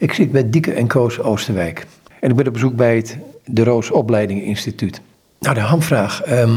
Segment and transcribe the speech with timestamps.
[0.00, 1.86] Ik zit bij Dieke en Koos Oosterwijk.
[2.20, 5.00] En ik ben op bezoek bij het De Roos Opleidingen Instituut.
[5.38, 6.22] Nou, de hamvraag.
[6.22, 6.56] ehm,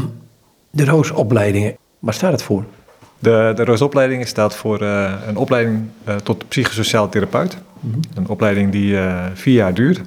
[0.70, 2.64] de Roos Opleidingen, waar staat het voor?
[3.18, 7.56] De, de Roosopleiding staat voor eh, een opleiding eh, tot psychosociaal therapeut.
[8.14, 10.00] Een opleiding die eh, vier jaar duurt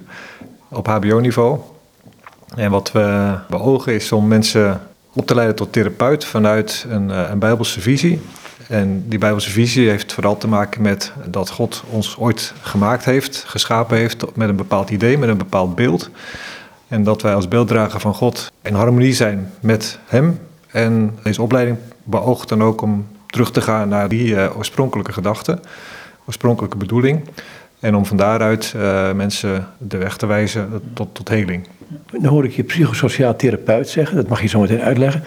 [0.68, 1.58] op HBO-niveau.
[2.56, 4.80] En wat we beogen is om mensen
[5.12, 8.20] op te leiden tot therapeut vanuit een, een Bijbelse visie.
[8.68, 13.44] En die Bijbelse visie heeft vooral te maken met dat God ons ooit gemaakt heeft,
[13.46, 16.10] geschapen heeft met een bepaald idee, met een bepaald beeld.
[16.88, 20.38] En dat wij als beelddrager van God in harmonie zijn met Hem.
[20.70, 25.58] En deze opleiding beoogt dan ook om terug te gaan naar die eh, oorspronkelijke gedachte,
[26.26, 27.24] oorspronkelijke bedoeling.
[27.80, 31.66] En om van daaruit eh, mensen de weg te wijzen tot, tot heling.
[32.12, 35.22] Dan hoor ik je psychosociaal therapeut zeggen, dat mag je zo meteen uitleggen.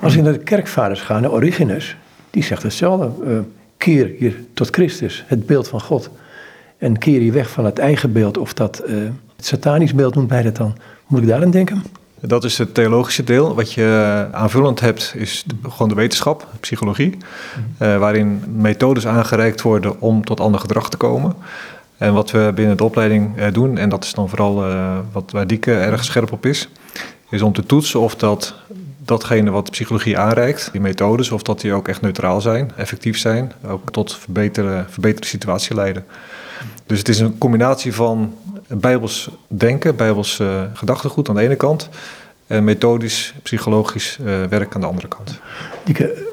[0.00, 1.96] Als ik naar de kerkvaders ga, naar Origenes,
[2.38, 3.24] die zegt hetzelfde.
[3.24, 3.38] eh,
[3.76, 6.10] keer je tot Christus, het beeld van God.
[6.78, 8.94] En keer je weg van het eigen beeld, of dat eh,
[9.36, 10.76] het satanisch beeld noemt hij dat dan.
[11.06, 11.82] Moet ik daaraan denken?
[12.20, 13.54] Dat is het theologische deel.
[13.54, 17.16] Wat je aanvullend hebt is gewoon de wetenschap, psychologie,
[17.78, 21.34] eh, waarin methodes aangereikt worden om tot ander gedrag te komen.
[21.96, 25.30] En wat we binnen de opleiding eh, doen, en dat is dan vooral eh, wat
[25.30, 26.68] waar Dieke erg scherp op is,
[27.30, 28.54] is om te toetsen of dat
[29.08, 33.18] datgene wat de psychologie aanreikt, die methodes, of dat die ook echt neutraal zijn, effectief
[33.18, 36.04] zijn, ook tot verbeterde, verbeterde situatie leiden.
[36.86, 38.34] Dus het is een combinatie van
[38.66, 41.88] bijbels denken, bijbels eh, gedachtegoed aan de ene kant,
[42.46, 45.40] en methodisch, psychologisch eh, werk aan de andere kant.
[45.84, 46.26] Dieke,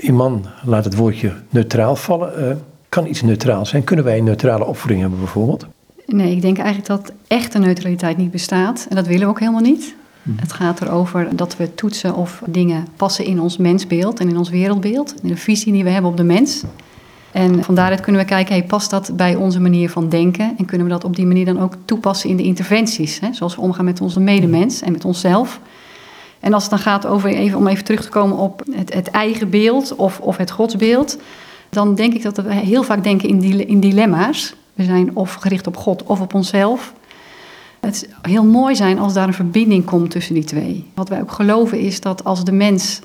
[0.00, 2.50] Iman laat het woordje neutraal vallen.
[2.50, 2.56] Eh,
[2.88, 3.84] kan iets neutraal zijn?
[3.84, 5.66] Kunnen wij een neutrale opvoeding hebben bijvoorbeeld?
[6.06, 8.86] Nee, ik denk eigenlijk dat echte neutraliteit niet bestaat.
[8.88, 9.94] En dat willen we ook helemaal niet.
[10.36, 14.48] Het gaat erover dat we toetsen of dingen passen in ons mensbeeld en in ons
[14.48, 15.14] wereldbeeld.
[15.22, 16.62] In de visie die we hebben op de mens.
[17.32, 20.54] En van daaruit kunnen we kijken, hey, past dat bij onze manier van denken?
[20.58, 23.20] En kunnen we dat op die manier dan ook toepassen in de interventies?
[23.20, 23.32] Hè?
[23.32, 25.60] Zoals we omgaan met onze medemens en met onszelf.
[26.40, 29.10] En als het dan gaat over, even, om even terug te komen op het, het
[29.10, 31.18] eigen beeld of, of het godsbeeld,
[31.68, 34.54] dan denk ik dat we heel vaak denken in, in dilemma's.
[34.74, 36.92] We zijn of gericht op God of op onszelf.
[37.86, 40.84] Het heel mooi zijn als daar een verbinding komt tussen die twee.
[40.94, 43.00] Wat wij ook geloven is dat als de mens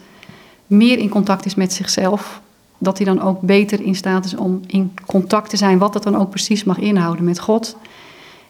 [0.67, 2.41] meer in contact is met zichzelf,
[2.77, 6.03] dat hij dan ook beter in staat is om in contact te zijn, wat dat
[6.03, 7.77] dan ook precies mag inhouden met God.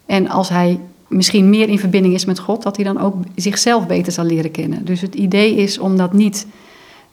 [0.05, 3.87] En als hij misschien meer in verbinding is met God, dat hij dan ook zichzelf
[3.87, 4.85] beter zal leren kennen.
[4.85, 6.47] Dus het idee is om dat niet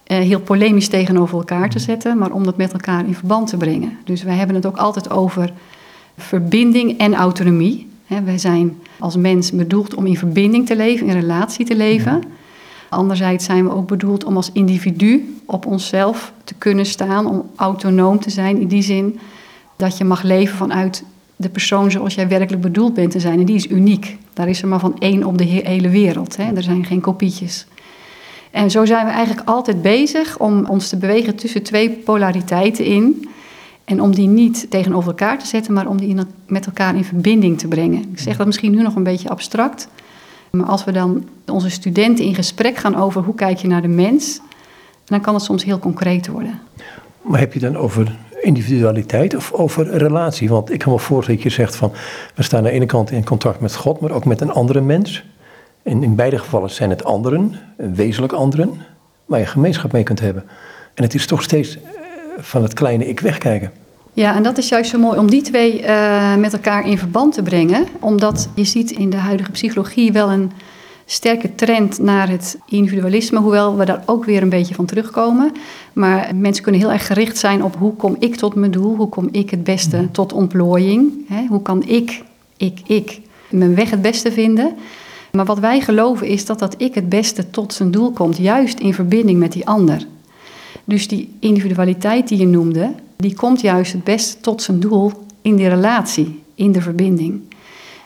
[0.05, 3.57] eh, heel polemisch tegenover elkaar te zetten, maar om dat met elkaar in verband te
[3.57, 3.99] brengen.
[4.05, 5.53] Dus wij hebben het ook altijd over
[6.17, 7.93] verbinding en autonomie.
[8.23, 12.23] Wij zijn als mens bedoeld om in verbinding te leven, in relatie te leven.
[12.89, 18.21] Anderzijds zijn we ook bedoeld om als individu op onszelf te kunnen staan, om autonoom
[18.21, 19.19] te zijn in die zin
[19.77, 21.05] dat je mag leven vanuit
[21.37, 23.39] de persoon zoals jij werkelijk bedoeld bent te zijn.
[23.39, 24.17] En die is uniek.
[24.33, 26.37] Daar is er maar van één op de he- hele wereld.
[26.37, 26.53] Hè.
[26.53, 27.67] Er zijn geen kopietjes.
[28.51, 33.29] En zo zijn we eigenlijk altijd bezig om ons te bewegen tussen twee polariteiten in.
[33.85, 37.05] En om die niet tegenover elkaar te zetten, maar om die in, met elkaar in
[37.05, 38.05] verbinding te brengen.
[38.13, 39.89] Ik zeg dat misschien nu nog een beetje abstract.
[40.51, 43.89] Maar als we dan onze studenten in gesprek gaan over hoe kijk je naar de
[43.89, 44.41] mens,
[45.05, 46.61] dan kan het soms heel concreet worden.
[47.23, 50.49] Maar heb je dan over individualiteit of over relatie?
[50.49, 51.93] Want ik kan me voorstellen dat je zegt van...
[52.35, 54.81] we staan aan de ene kant in contact met God, maar ook met een andere
[54.81, 55.25] mens.
[55.83, 58.83] En in beide gevallen zijn het anderen, wezenlijk anderen...
[59.25, 60.45] waar je gemeenschap mee kunt hebben.
[60.95, 61.79] En het is toch steeds
[62.39, 63.73] van het kleine ik wegkijken.
[64.13, 67.35] Ja, en dat is juist zo mooi om die twee eh, met elkaar in verband
[67.35, 67.87] te brengen.
[68.01, 70.53] Omdat je ziet in de huidige psychologie wel een
[71.07, 73.39] sterke trend naar het individualisme.
[73.39, 75.53] Hoewel we daar ook weer een beetje van terugkomen.
[75.93, 78.97] Maar mensen kunnen heel erg gericht zijn op hoe kom ik tot mijn doel?
[78.97, 81.29] Hoe kom ik het beste tot ontplooiing?
[81.29, 81.47] Hè?
[81.49, 82.23] Hoe kan ik,
[82.57, 83.21] ik, ik,
[83.51, 84.75] mijn weg het beste vinden?
[85.33, 88.37] Maar wat wij geloven is dat dat ik het beste tot zijn doel komt.
[88.37, 90.07] Juist in verbinding met die ander.
[90.85, 95.13] Dus die individualiteit die je noemde, die komt juist het beste tot zijn doel
[95.43, 97.41] in die relatie, in de verbinding.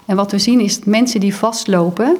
[0.05, 2.17] En wat we zien is dat mensen die vastlopen,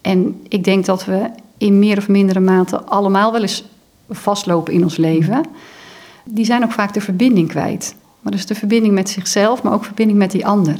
[0.00, 3.64] en ik denk dat we in meer of mindere mate allemaal wel eens
[4.10, 5.44] vastlopen in ons leven,
[6.24, 7.94] die zijn ook vaak de verbinding kwijt.
[8.20, 10.76] Maar dus de verbinding met zichzelf, maar ook verbinding met die ander.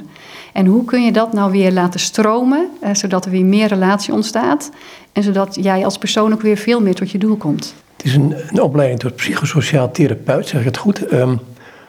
[0.52, 4.14] En hoe kun je dat nou weer laten stromen, eh, zodat er weer meer relatie
[4.14, 4.70] ontstaat
[5.12, 7.75] en zodat jij als persoon ook weer veel meer tot je doel komt?
[8.02, 11.06] Het is een, opleiding tot psychosociaal therapeut, zeg ik het goed.
[11.06, 11.37] Ehm,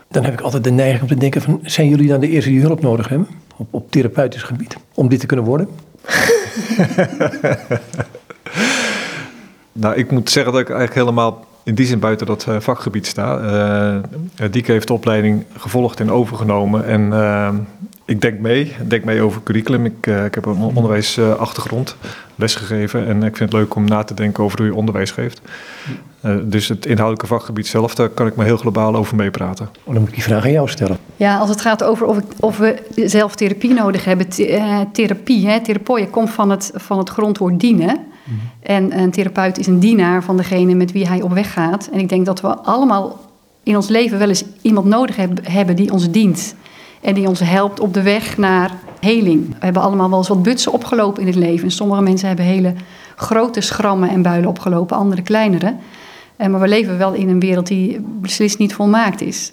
[0.08, 1.60] dan heb ik altijd de neiging om te denken van...
[1.64, 4.78] zijn jullie dan de eerste die hulp nodig hebben op, op therapeutisch gebied...
[4.94, 5.70] om dit te kunnen worden?
[9.76, 13.06] Nou, ik moet zeggen dat ik eigenlijk helemaal in die zin buiten dat eh, vakgebied
[13.06, 13.38] sta.
[14.38, 16.86] Eh Dieke heeft de opleiding gevolgd en overgenomen.
[16.86, 17.50] En eh,
[18.06, 18.62] ik denk mee.
[18.62, 19.86] Ik denk mee over curriculum.
[19.86, 21.96] Ik, uh, ik heb een onderwijsachtergrond,
[22.36, 23.08] lesgegeven.
[23.08, 25.42] En ik vind het leuk om na te denken over hoe je onderwijs geeft.
[26.26, 29.70] Uh, dus het inhoudelijke vakgebied zelf, daar kan ik me heel globaal over meepraten.
[29.86, 30.98] Dan moet ik die vraag aan jou stellen.
[31.16, 34.28] Ja, als het gaat over of, ik, of we zelf therapie nodig hebben.
[34.38, 38.00] Uh, therapie, hè, therapie komt van het, van het grondwoord dienen.
[38.24, 38.40] Mm.
[38.62, 41.90] En een therapeut is een dienaar van degene met wie hij op weg gaat.
[41.94, 43.20] En ik denk dat we allemaal
[43.64, 46.56] in ons leven wel eens iemand nodig hebben die ons dient.
[47.04, 49.48] En die ons helpt op de weg naar heling.
[49.48, 51.64] We hebben allemaal wel eens wat butsen opgelopen in het leven.
[51.64, 52.74] En sommige mensen hebben hele
[53.16, 55.76] grote schrammen en builen opgelopen, andere kleinere.
[56.36, 59.52] Eh, maar we leven wel in een wereld die beslist niet volmaakt is.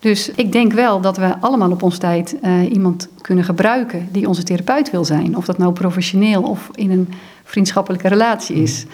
[0.00, 4.28] Dus ik denk wel dat we allemaal op ons tijd uh, iemand kunnen gebruiken die
[4.28, 5.36] onze therapeut wil zijn.
[5.36, 7.08] Of dat nou professioneel of in een
[7.44, 8.86] vriendschappelijke relatie is.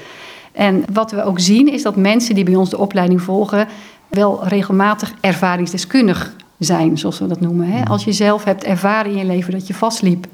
[0.52, 3.68] En wat we ook zien is dat mensen die bij ons de opleiding volgen
[4.08, 7.66] wel regelmatig ervaringsdeskundig zijn, zoals we dat noemen.
[7.66, 7.84] Hè?
[7.84, 10.26] Als je zelf hebt ervaren in je leven dat je vastliep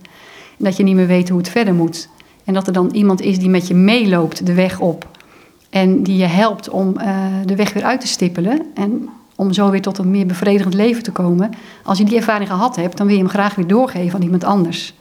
[0.59, 2.09] en dat je niet meer weet hoe het verder moet.
[2.45, 5.09] En dat er dan iemand is die met je meeloopt de weg op
[5.71, 9.71] en die je helpt om uh, de weg weer uit te stippelen en om zo
[9.71, 11.51] weer tot een meer bevredigend leven te komen.
[11.83, 14.45] Als je die ervaring gehad hebt, dan wil je hem graag weer doorgeven aan iemand
[14.45, 14.95] anders.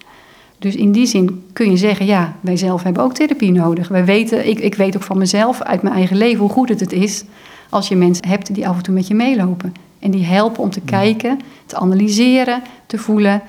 [0.59, 3.87] Dus in die zin kun je zeggen, ja, wij zelf hebben ook therapie nodig.
[3.87, 6.79] Wij weten, ik, ik weet ook van mezelf uit mijn eigen leven hoe goed het,
[6.79, 7.23] het is
[7.69, 9.73] als je mensen hebt die af en toe met je meelopen.
[10.03, 13.41] En die helpen om te kijken, te analyseren, te voelen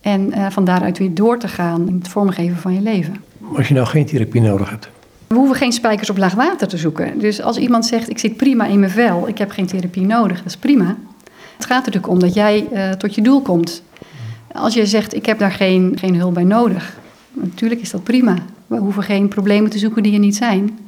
[0.00, 3.16] en uh, van daaruit weer door te gaan in het vormgeven van je leven.
[3.56, 4.88] Als je nou geen therapie nodig hebt?
[5.26, 7.18] We hoeven geen spijkers op laag water te zoeken.
[7.18, 10.36] Dus als iemand zegt, ik zit prima in mijn vel, ik heb geen therapie nodig,
[10.36, 10.96] dat is prima.
[11.56, 13.82] Het gaat er natuurlijk om dat jij uh, tot je doel komt.
[14.52, 16.98] Als je zegt, ik heb daar geen, geen hulp bij nodig,
[17.32, 18.34] natuurlijk is dat prima.
[18.66, 20.78] We hoeven geen problemen te zoeken die er niet zijn.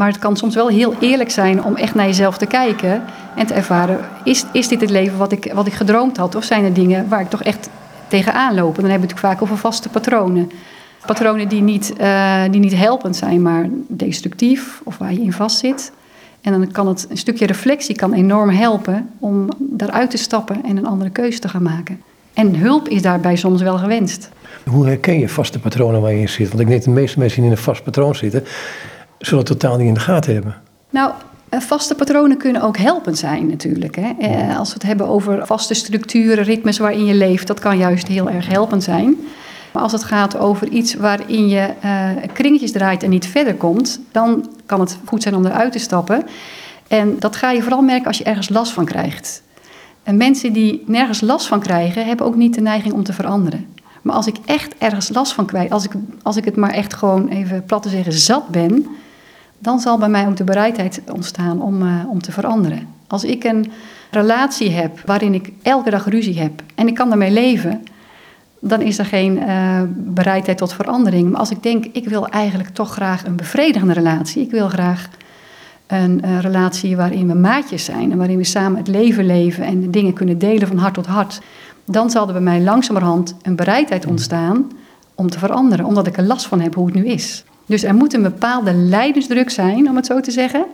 [0.00, 3.02] Maar het kan soms wel heel eerlijk zijn om echt naar jezelf te kijken
[3.36, 6.34] en te ervaren: is, is dit het leven wat ik, wat ik gedroomd had?
[6.34, 7.68] Of zijn er dingen waar ik toch echt
[8.08, 8.74] tegenaan loop?
[8.74, 10.50] En dan hebben we het vaak over vaste patronen.
[11.06, 15.92] Patronen die niet, uh, die niet helpend zijn, maar destructief of waar je in vastzit.
[16.40, 20.76] En dan kan het een stukje reflectie kan enorm helpen om daaruit te stappen en
[20.76, 22.00] een andere keuze te gaan maken.
[22.34, 24.28] En hulp is daarbij soms wel gewenst.
[24.64, 26.48] Hoe herken je vaste patronen waar je in zit?
[26.48, 28.44] Want ik denk dat de meeste mensen die in een vast patroon zitten,
[29.20, 30.54] zullen het totaal niet in de gaten hebben.
[30.90, 31.12] Nou,
[31.48, 33.96] eh, vaste patronen kunnen ook helpend zijn natuurlijk.
[33.96, 34.10] Hè.
[34.18, 38.08] Eh, als we het hebben over vaste structuren, ritmes waarin je leeft, dat kan juist
[38.08, 39.16] heel erg helpend zijn.
[39.72, 44.00] Maar als het gaat over iets waarin je uh, kringetjes draait en niet verder komt,
[44.12, 46.26] dan kan het goed zijn om eruit te stappen.
[46.88, 49.42] En dat ga je vooral merken als je ergens last van krijgt.
[50.02, 53.66] En mensen die nergens last van krijgen, hebben ook niet de neiging om te veranderen.
[54.02, 56.94] Maar als ik echt ergens last van krijg, als ik, als ik het maar echt
[56.94, 58.86] gewoon even plat te zeggen zat ben,
[59.62, 62.88] dan zal bij mij ook de bereidheid ontstaan om, uh, om te veranderen.
[63.06, 63.72] Als ik een
[64.10, 67.82] relatie heb waarin ik elke dag ruzie heb en ik kan daarmee leven,
[68.60, 71.30] dan is er geen uh, bereidheid tot verandering.
[71.30, 75.08] Maar als ik denk, ik wil eigenlijk toch graag een bevredigende relatie, ik wil graag
[75.86, 79.80] een uh, relatie waarin we maatjes zijn en waarin we samen het leven leven en
[79.80, 81.40] de dingen kunnen delen van hart tot hart,
[81.84, 84.70] dan zal er bij mij langzamerhand een bereidheid ontstaan
[85.14, 87.44] om te veranderen, omdat ik er last van heb hoe het nu is.
[87.70, 90.66] Dus er moet een bepaalde leidensdruk zijn, om het zo te zeggen,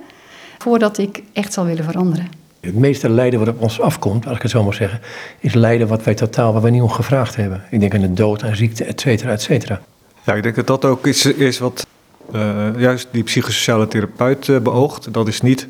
[0.58, 2.28] voordat ik echt zal willen veranderen.
[2.60, 5.00] Het meeste lijden wat op ons afkomt, als ik het zo mag zeggen,
[5.40, 7.62] is lijden wat wij totaal, waar wij niet om gevraagd hebben.
[7.70, 9.80] Ik denk aan de dood, aan ziekte, et cetera, et cetera.
[10.24, 11.86] Ja, ik denk dat dat ook is, is wat
[12.34, 15.12] uh, juist die psychosociale therapeut uh, beoogt.
[15.12, 15.66] Dat is niet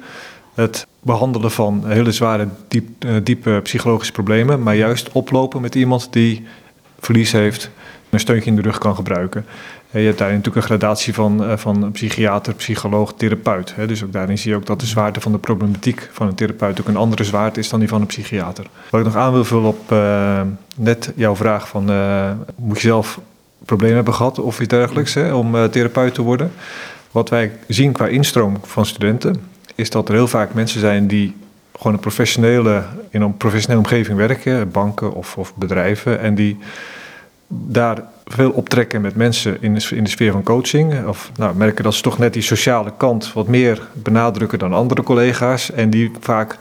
[0.55, 6.09] het behandelen van hele zware, diep, uh, diepe psychologische problemen, maar juist oplopen met iemand
[6.11, 6.47] die
[7.01, 7.71] verlies heeft,
[8.11, 9.45] een steuntje in de rug kan gebruiken.
[9.91, 13.75] Je hebt daarin natuurlijk een gradatie van, uh, van psychiater, psycholoog, therapeut.
[13.87, 16.81] Dus ook daarin zie je ook dat de zwaarte van de problematiek van een therapeut
[16.81, 18.67] ook een andere zwaarte is dan die van een psychiater.
[18.91, 20.41] Wat ik nog aan wil vullen op uh,
[20.77, 23.21] net jouw vraag van uh, moet je zelf
[23.65, 26.53] problemen hebben gehad of iets dergelijks hè, om therapeut te worden.
[27.11, 29.37] Wat wij zien qua instroom van studenten
[29.75, 31.37] is dat er heel vaak mensen zijn die
[31.77, 36.59] gewoon een professionele, in een professionele omgeving werken, banken of, of bedrijven, en die
[37.49, 41.07] daar veel optrekken met mensen in de, in de sfeer van coaching.
[41.07, 45.03] Of nou, merken dat ze toch net die sociale kant wat meer benadrukken dan andere
[45.03, 45.73] collega's.
[45.73, 46.59] En die vaak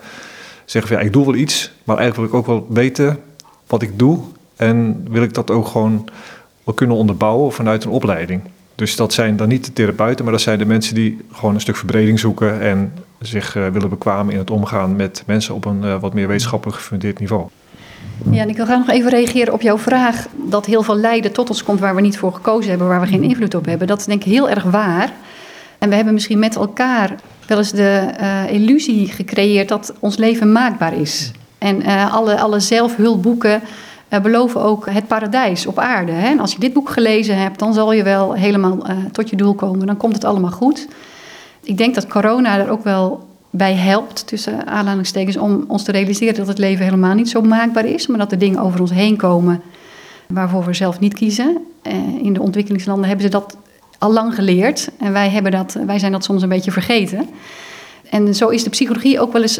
[0.65, 3.19] zeggen van ja, ik doe wel iets, maar eigenlijk wil ik ook wel weten
[3.67, 4.19] wat ik doe.
[4.55, 6.09] En wil ik dat ook gewoon
[6.63, 8.41] wel kunnen onderbouwen vanuit een opleiding.
[8.75, 11.61] Dus dat zijn dan niet de therapeuten, maar dat zijn de mensen die gewoon een
[11.61, 15.83] stuk verbreding zoeken en zich uh, willen bekwamen in het omgaan met mensen op een
[15.83, 17.47] uh, wat meer wetenschappelijk gefundeerd niveau.
[18.31, 21.31] Ja, en ik wil graag nog even reageren op jouw vraag dat heel veel lijden
[21.31, 23.87] tot ons komt waar we niet voor gekozen hebben, waar we geen invloed op hebben.
[23.87, 25.11] Dat is denk ik heel erg waar.
[25.77, 27.15] En we hebben misschien met elkaar
[27.47, 31.31] wel eens de uh, illusie gecreëerd dat ons leven maakbaar is.
[31.57, 33.61] En uh, alle, alle zelfhulpboeken
[34.09, 36.11] uh, beloven ook het paradijs op aarde.
[36.11, 36.27] Hè?
[36.27, 38.77] En als je dit boek gelezen hebt, dan zal je wel helemaal
[39.11, 39.87] tot je doel komen.
[39.87, 40.87] Dan komt het allemaal goed.
[41.63, 46.35] Ik denk dat corona er ook wel bij helpt, tussen aanhalingstekens, om ons te realiseren
[46.35, 49.17] dat het leven helemaal niet zo maakbaar is, maar dat er dingen over ons heen
[49.17, 49.61] komen
[50.27, 51.57] waarvoor we zelf niet kiezen.
[51.83, 53.57] Uh, in de ontwikkelingslanden hebben ze dat
[53.97, 57.29] al lang geleerd en wij, hebben dat, wij zijn dat soms een beetje vergeten.
[58.09, 59.59] En zo is de psychologie ook wel eens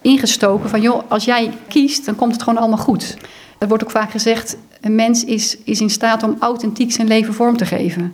[0.00, 3.16] ingestoken van, joh, als jij kiest, dan komt het gewoon allemaal goed.
[3.58, 7.34] Er wordt ook vaak gezegd, een mens is, is in staat om authentiek zijn leven
[7.34, 8.12] vorm te geven.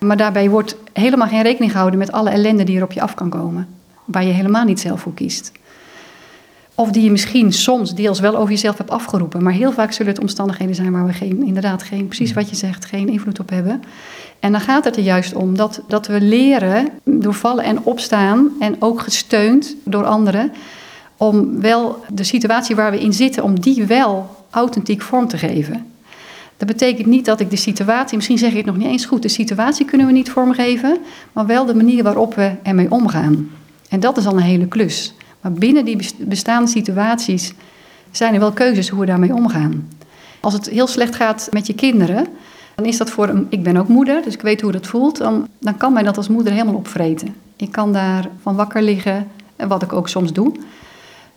[0.00, 3.14] Maar daarbij wordt helemaal geen rekening gehouden met alle ellende die er op je af
[3.14, 3.77] kan komen.
[4.08, 5.52] Waar je helemaal niet zelf voor kiest.
[6.74, 9.42] Of die je misschien soms deels wel over jezelf hebt afgeroepen.
[9.42, 12.56] Maar heel vaak zullen het omstandigheden zijn waar we geen, inderdaad geen, precies wat je
[12.56, 13.82] zegt, geen invloed op hebben.
[14.40, 18.50] En dan gaat het er juist om dat, dat we leren door vallen en opstaan
[18.60, 20.52] en ook gesteund door anderen.
[21.16, 25.86] Om wel de situatie waar we in zitten, om die wel authentiek vorm te geven.
[26.56, 29.22] Dat betekent niet dat ik de situatie, misschien zeg ik het nog niet eens goed,
[29.22, 30.98] de situatie kunnen we niet vormgeven,
[31.32, 33.50] maar wel de manier waarop we ermee omgaan.
[33.88, 35.14] En dat is al een hele klus.
[35.40, 37.52] Maar binnen die bestaande situaties
[38.10, 39.88] zijn er wel keuzes hoe we daarmee omgaan.
[40.40, 42.26] Als het heel slecht gaat met je kinderen,
[42.74, 43.46] dan is dat voor een.
[43.50, 45.16] Ik ben ook moeder, dus ik weet hoe dat voelt.
[45.16, 47.34] Dan, dan kan mij dat als moeder helemaal opvreten.
[47.56, 49.26] Ik kan daar van wakker liggen,
[49.56, 50.52] wat ik ook soms doe.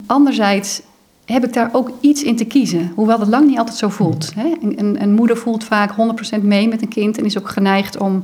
[0.06, 0.82] Anderzijds
[1.26, 2.92] heb ik daar ook iets in te kiezen.
[2.96, 4.32] Hoewel dat lang niet altijd zo voelt.
[4.36, 4.54] Hè?
[4.62, 5.92] Een, een, moeder voelt vaak
[6.40, 8.22] 100% mee met een kind en is ook geneigd om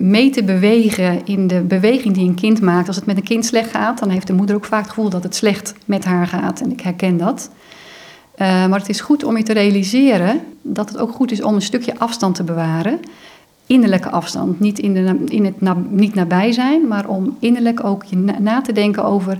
[0.00, 2.86] mee te bewegen in de beweging die een kind maakt.
[2.86, 5.10] Als het met een kind slecht gaat, dan heeft de moeder ook vaak het gevoel
[5.10, 6.60] dat het slecht met haar gaat.
[6.60, 7.50] En ik herken dat.
[8.36, 11.54] Uh, maar het is goed om je te realiseren dat het ook goed is om
[11.54, 13.00] een stukje afstand te bewaren.
[13.66, 14.60] Innerlijke afstand.
[14.60, 18.60] Niet, in, de, in het niet nabij zijn, maar om innerlijk ook je na, na
[18.60, 19.38] te denken over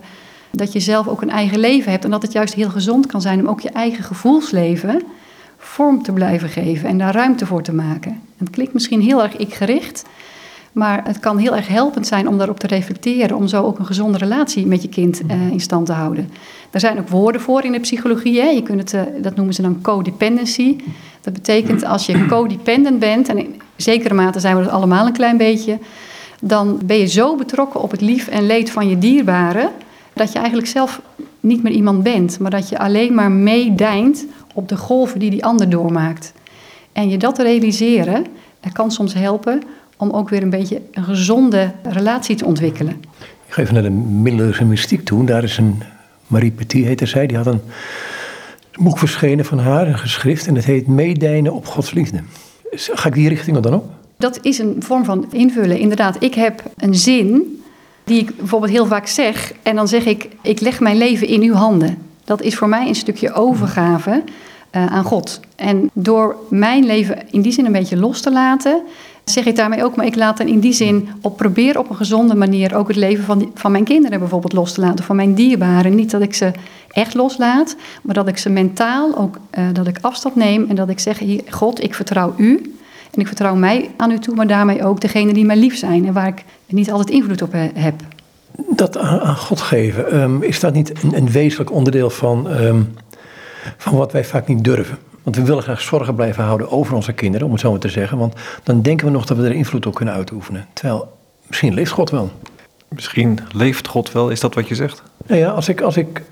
[0.50, 2.04] dat je zelf ook een eigen leven hebt.
[2.04, 5.02] En dat het juist heel gezond kan zijn om ook je eigen gevoelsleven
[5.60, 8.20] vorm te blijven geven en daar ruimte voor te maken.
[8.38, 10.04] Het klinkt misschien heel erg ik-gericht,
[10.72, 13.86] maar het kan heel erg helpend zijn om daarop te reflecteren, om zo ook een
[13.86, 16.30] gezonde relatie met je kind uh, in stand te houden.
[16.70, 18.40] Daar zijn ook woorden voor in de psychologie.
[18.40, 18.48] Hè.
[18.48, 20.76] Je kunt het, uh, dat noemen ze dan codependency.
[21.20, 25.12] Dat betekent als je codependent bent, en in zekere mate zijn we dat allemaal een
[25.12, 25.78] klein beetje,
[26.40, 29.70] dan ben je zo betrokken op het lief en leed van je dierbaren
[30.12, 31.00] dat je eigenlijk zelf
[31.40, 35.44] niet meer iemand bent, maar dat je alleen maar meedijnt op de golven die die
[35.44, 36.32] ander doormaakt.
[36.92, 38.26] En je dat realiseren,
[38.60, 39.62] dat kan soms helpen
[40.00, 43.02] om ook weer een beetje een gezonde relatie te ontwikkelen.
[43.46, 45.24] Ik ga even naar de middeleeuwse mystiek toe.
[45.24, 45.82] Daar is een
[46.26, 47.60] Marie Petit, heette zij, die had een
[48.74, 52.22] boek verschenen van haar, een geschrift, en het heet Meedijnen op Gods liefde.
[52.72, 53.90] Ga ik die richting dan op?
[54.16, 55.78] Dat is een vorm van invullen.
[55.78, 57.62] Inderdaad, ik heb een zin
[58.04, 59.52] die ik bijvoorbeeld heel vaak zeg.
[59.62, 61.98] En dan zeg ik, ik leg mijn leven in uw handen.
[62.24, 64.22] Dat is voor mij een stukje overgave
[64.76, 65.40] uh, aan God.
[65.56, 68.82] En door mijn leven in die zin een beetje los te laten,
[69.24, 71.96] zeg ik daarmee ook, maar ik laat dan in die zin op probeer op een
[71.96, 75.34] gezonde manier ook het leven van, van mijn kinderen bijvoorbeeld los te laten, van mijn
[75.34, 75.94] dierbaren.
[75.94, 76.52] Niet dat ik ze
[76.88, 80.88] echt loslaat, maar dat ik ze mentaal ook, uh, dat ik afstand neem en dat
[80.88, 82.74] ik zeg, hier, God, ik vertrouw u.
[83.10, 86.06] En ik vertrouw mij aan u toe, maar daarmee ook degene die mij lief zijn
[86.06, 87.94] en waar ik niet altijd invloed op heb.
[88.68, 92.94] Dat aan God geven, um, is dat niet een, een wezenlijk onderdeel van, um,
[93.76, 94.98] van wat wij vaak niet durven?
[95.22, 97.88] Want we willen graag zorgen blijven houden over onze kinderen, om het zo maar te
[97.88, 98.18] zeggen.
[98.18, 100.66] Want dan denken we nog dat we er invloed op kunnen uitoefenen.
[100.72, 102.30] Terwijl, misschien leeft God wel.
[102.88, 105.02] Misschien leeft God wel, is dat wat je zegt?
[105.26, 106.22] Nou ja, als ik, als ik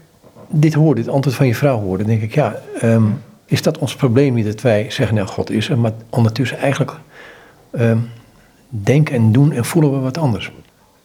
[0.48, 3.78] dit hoor, dit antwoord van je vrouw hoor, dan denk ik, ja, um, is dat
[3.78, 6.92] ons probleem niet dat wij zeggen, nou God is er, maar ondertussen eigenlijk
[7.72, 8.10] um,
[8.68, 10.52] denken en doen en voelen we wat anders.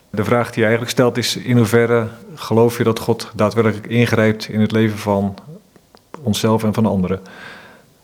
[0.10, 4.48] De vraag die je eigenlijk stelt is, in hoeverre geloof je dat God daadwerkelijk ingrijpt
[4.48, 5.36] in het leven van
[6.22, 7.20] onszelf en van anderen?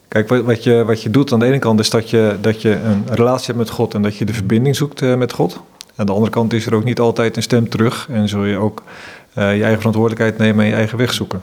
[0.10, 2.76] Kijk, wat je, wat je doet aan de ene kant is dat je, dat je
[2.76, 5.62] een relatie hebt met God en dat je de verbinding zoekt uh, met God.
[5.96, 8.58] Aan de andere kant is er ook niet altijd een stem terug en zul je
[8.58, 8.84] ook
[9.38, 11.42] uh, je eigen verantwoordelijkheid nemen en je eigen weg zoeken.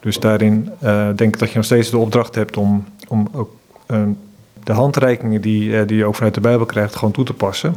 [0.00, 3.50] Dus daarin uh, denk ik dat je nog steeds de opdracht hebt om, om ook
[4.64, 7.74] de handreikingen die, die je ook vanuit de Bijbel krijgt gewoon toe te passen.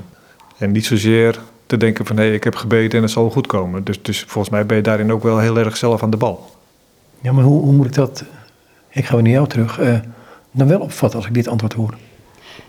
[0.58, 3.48] En niet zozeer te denken van hé, hey, ik heb gebeden en het zal goed
[3.48, 3.84] komen.
[3.84, 6.52] Dus, dus volgens mij ben je daarin ook wel heel erg zelf aan de bal.
[7.22, 8.24] Ja, maar hoe, hoe moet ik dat,
[8.90, 9.80] ik ga weer naar jou terug,
[10.54, 11.94] dan wel opvatten als ik dit antwoord hoor?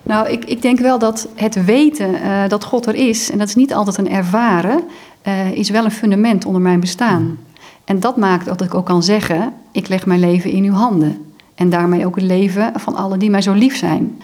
[0.03, 3.49] Nou, ik, ik denk wel dat het weten uh, dat God er is, en dat
[3.49, 4.85] is niet altijd een ervaren,
[5.27, 7.39] uh, is wel een fundament onder mijn bestaan.
[7.85, 11.25] En dat maakt dat ik ook kan zeggen, ik leg mijn leven in uw handen.
[11.55, 14.23] En daarmee ook het leven van allen die mij zo lief zijn.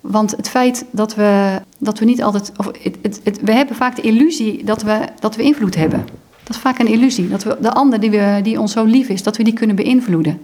[0.00, 2.52] Want het feit dat we, dat we niet altijd.
[2.56, 6.04] Of het, het, we hebben vaak de illusie dat we, dat we invloed hebben.
[6.42, 7.28] Dat is vaak een illusie.
[7.28, 9.76] Dat we de ander die, we, die ons zo lief is, dat we die kunnen
[9.76, 10.40] beïnvloeden.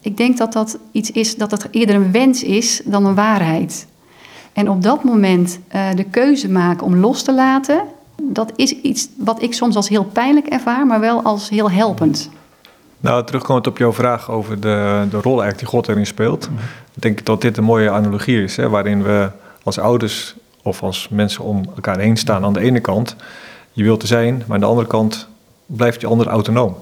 [0.00, 3.86] Ik denk dat dat iets is, dat het eerder een wens is dan een waarheid.
[4.52, 7.82] En op dat moment uh, de keuze maken om los te laten,
[8.22, 12.30] dat is iets wat ik soms als heel pijnlijk ervaar, maar wel als heel helpend.
[13.00, 16.50] Nou, terugkomend op jouw vraag over de, de rol eigenlijk die God erin speelt.
[16.50, 16.56] Mm
[16.94, 19.30] Ik denk dat dit een mooie analogie is, hè, waarin we
[19.62, 23.16] als ouders of als mensen om elkaar heen staan aan de ene kant.
[23.72, 25.28] Je wilt er zijn, maar aan de andere kant
[25.66, 26.76] blijft je ander autonoom.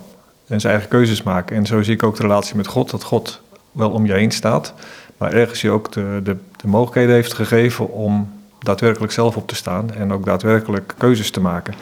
[0.48, 1.56] En zijn eigen keuzes maken.
[1.56, 3.40] En zo zie ik ook de relatie met God, dat God
[3.72, 4.74] wel om je heen staat.
[5.16, 9.54] Maar ergens je ook de, de, de mogelijkheden heeft gegeven om daadwerkelijk zelf op te
[9.54, 9.94] staan.
[9.94, 11.74] En ook daadwerkelijk keuzes te maken.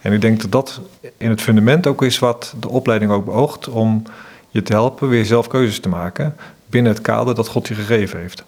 [0.00, 0.80] En ik denk dat dat
[1.16, 3.68] in het fundament ook is wat de opleiding ook beoogt.
[3.68, 4.02] Om
[4.48, 8.20] je te helpen weer zelf keuzes te maken binnen het kader dat God je gegeven
[8.20, 8.44] heeft.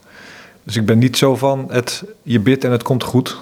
[0.63, 3.37] Dus ik ben niet zo van het, je bidt en het komt goed.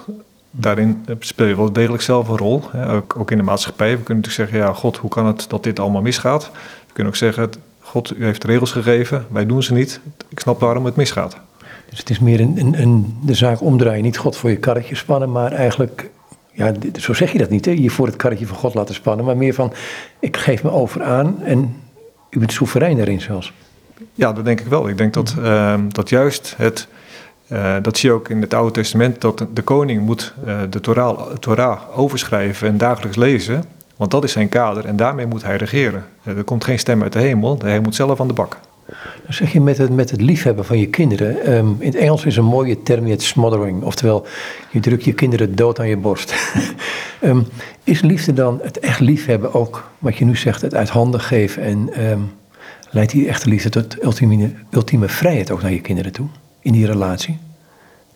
[0.54, 2.62] Daarin speel je wel degelijk zelf een rol.
[2.70, 2.92] Hè?
[2.92, 3.90] Ook, ook, in de maatschappij.
[3.90, 6.50] We kunnen natuurlijk zeggen, ja, God, hoe kan het dat dit allemaal misgaat?
[6.86, 10.00] We kunnen ook zeggen, God, u heeft regels gegeven, wij doen ze niet.
[10.28, 11.36] Ik snap waarom het misgaat.
[11.88, 14.02] Dus het is meer een, een, een de zaak omdraaien.
[14.02, 16.10] Niet God voor je karretje spannen, maar eigenlijk
[16.52, 17.70] ja, zo zeg je dat niet, hè?
[17.70, 19.72] je voor het karretje van God laten spannen, maar meer van,
[20.20, 21.76] ik geef me over aan en
[22.30, 23.52] u bent soeverein daarin zelfs.
[24.14, 24.88] Ja, dat denk ik wel.
[24.88, 26.88] Ik denk dat, uh, dat juist het,
[27.48, 30.80] uh, dat zie je ook in het Oude Testament, dat de koning moet uh, de
[30.80, 33.64] Torah, Torah overschrijven en dagelijks lezen,
[33.96, 36.04] want dat is zijn kader en daarmee moet hij regeren.
[36.24, 38.58] er komt geen stem uit de hemel, hij moet zelf aan de bak.
[39.22, 41.52] Dan zeg je met het, met het liefhebben van je kinderen.
[41.52, 43.82] Um, in het Engels is een mooie term, het smothering.
[43.82, 44.26] Oftewel,
[44.70, 46.34] je drukt je kinderen dood aan je borst.
[47.24, 47.46] um,
[47.84, 51.62] is liefde dan het echt liefhebben ook, wat je nu zegt, het uit handen geven?
[51.62, 52.32] En um,
[52.90, 56.26] leidt die echte liefde tot ultieme, ultieme vrijheid ook naar je kinderen toe?
[56.62, 57.38] In die relatie?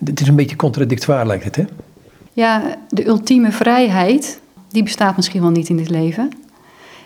[0.04, 1.64] Het is een beetje contradictoir, lijkt het, hè?
[2.32, 6.30] Ja, de ultieme vrijheid, die bestaat misschien wel niet in dit leven.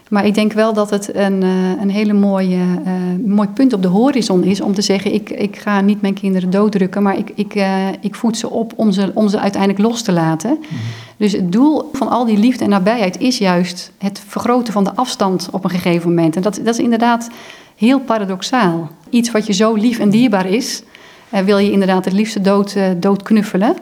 [0.08, 3.82] Maar ik denk wel dat het een, uh, een hele mooie, uh, mooi punt op
[3.82, 7.32] de horizon is om te zeggen: ik, ik ga niet mijn kinderen dooddrukken, maar ik,
[7.34, 10.50] ik, uh, ik voed ze op om ze, om ze uiteindelijk los te laten.
[10.50, 10.78] Mm -hmm.
[11.16, 14.94] Dus het doel van al die liefde en nabijheid is juist het vergroten van de
[14.94, 16.36] afstand op een gegeven moment.
[16.36, 17.30] En dat, dat is inderdaad
[17.76, 18.90] heel paradoxaal.
[19.10, 20.82] Iets wat je zo lief en dierbaar is,
[21.30, 23.76] wil je inderdaad het liefste dood, dood knuffelen.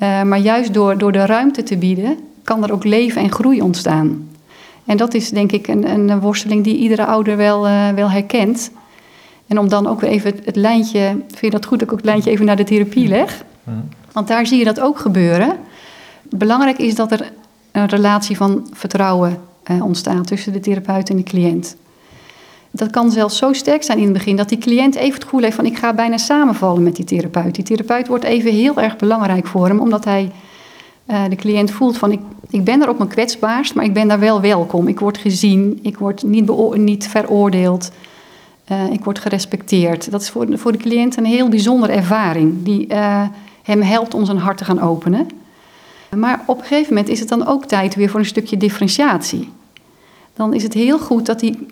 [0.00, 4.28] maar juist door, door de ruimte te bieden, kan er ook leven en groei ontstaan.
[4.84, 7.62] En dat is denk ik een, een worsteling die iedere ouder wel,
[7.94, 8.70] wel herkent.
[9.46, 11.98] En om dan ook weer even het, lijntje, vind je dat goed dat ik ook
[11.98, 13.44] het lijntje even naar de therapie leg?
[14.12, 15.56] Want daar zie je dat ook gebeuren.
[16.22, 17.32] Belangrijk is dat er
[17.72, 19.40] een relatie van vertrouwen
[19.82, 21.76] ontstaat tussen de therapeut en de cliënt.
[22.70, 25.40] Dat kan zelfs zo sterk zijn in het begin dat die cliënt even het gevoel
[25.40, 27.54] heeft van ik ga bijna samenvallen met die therapeut.
[27.54, 30.32] Die therapeut wordt even heel erg belangrijk voor hem, omdat hij
[31.06, 34.08] uh, de cliënt voelt van ik, ik ben er op mijn kwetsbaarst, maar ik ben
[34.08, 34.88] daar wel welkom.
[34.88, 37.90] Ik word gezien, ik word niet, niet veroordeeld,
[38.72, 40.10] uh, ik word gerespecteerd.
[40.10, 43.22] Dat is voor voor de cliënt een heel bijzondere ervaring die uh,
[43.62, 45.26] hem helpt om zijn hart te gaan openen.
[46.16, 49.48] Maar op een gegeven moment is het dan ook tijd weer voor een stukje differentiatie.
[50.34, 51.66] Dan is het heel goed dat die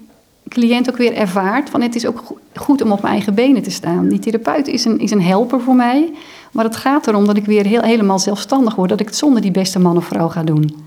[0.49, 2.23] cliënt ook weer ervaart van het is ook
[2.55, 4.09] goed om op mijn eigen benen te staan.
[4.09, 6.13] Die therapeut is een, is een helper voor mij.
[6.53, 9.43] Maar het gaat erom dat ik weer heel, helemaal zelfstandig word, dat ik het zonder
[9.43, 10.85] die beste man of vrouw ga doen.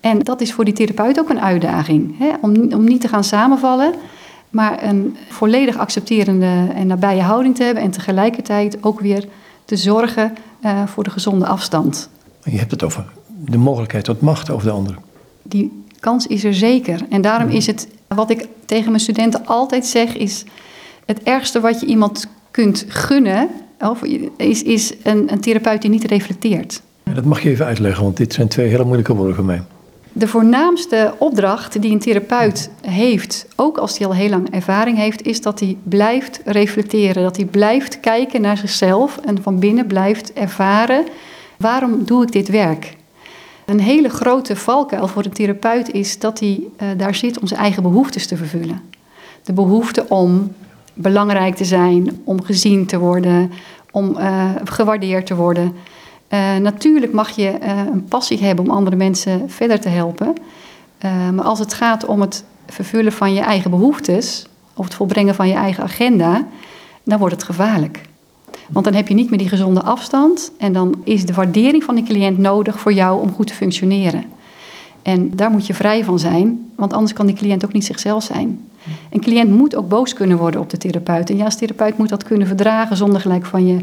[0.00, 2.18] En dat is voor die therapeut ook een uitdaging.
[2.18, 2.30] Hè?
[2.40, 3.94] Om, om niet te gaan samenvallen,
[4.50, 7.82] maar een volledig accepterende en nabije houding te hebben.
[7.82, 9.28] En tegelijkertijd ook weer
[9.64, 12.08] te zorgen uh, voor de gezonde afstand.
[12.44, 13.04] Je hebt het over
[13.44, 14.98] de mogelijkheid tot macht over de ander.
[15.42, 17.00] Die kans is er zeker.
[17.08, 20.44] En daarom is het, wat ik tegen mijn studenten altijd zeg, is
[21.06, 23.48] het ergste wat je iemand kunt gunnen,
[23.80, 24.02] of
[24.36, 26.82] is, is een, een therapeut die niet reflecteert.
[27.14, 29.62] Dat mag je even uitleggen, want dit zijn twee hele moeilijke woorden voor mij.
[30.12, 35.22] De voornaamste opdracht die een therapeut heeft, ook als hij al heel lang ervaring heeft,
[35.22, 37.22] is dat hij blijft reflecteren.
[37.22, 41.04] Dat hij blijft kijken naar zichzelf en van binnen blijft ervaren:
[41.58, 42.96] waarom doe ik dit werk?
[43.66, 47.60] Een hele grote valkuil voor een therapeut is dat hij uh, daar zit om zijn
[47.60, 48.82] eigen behoeftes te vervullen.
[49.42, 50.52] De behoefte om
[50.94, 53.52] belangrijk te zijn, om gezien te worden,
[53.90, 55.72] om uh, gewaardeerd te worden.
[56.28, 57.58] Uh, natuurlijk mag je
[57.92, 60.34] een passie hebben om andere mensen verder te helpen.
[61.34, 65.48] maar als het gaat om het vervullen van je eigen behoeftes of het volbrengen van
[65.48, 66.46] je eigen agenda,
[67.04, 68.00] dan wordt het gevaarlijk.
[68.68, 71.94] Want dan heb je niet meer die gezonde afstand en dan is de waardering van
[71.94, 74.24] de cliënt nodig voor jou om goed te functioneren.
[75.02, 78.22] En daar moet je vrij van zijn, want anders kan die cliënt ook niet zichzelf
[78.22, 78.68] zijn.
[79.10, 81.30] Een cliënt moet ook boos kunnen worden op de therapeut.
[81.30, 83.78] En ja, als therapeut moet dat kunnen verdragen zonder gelijk van je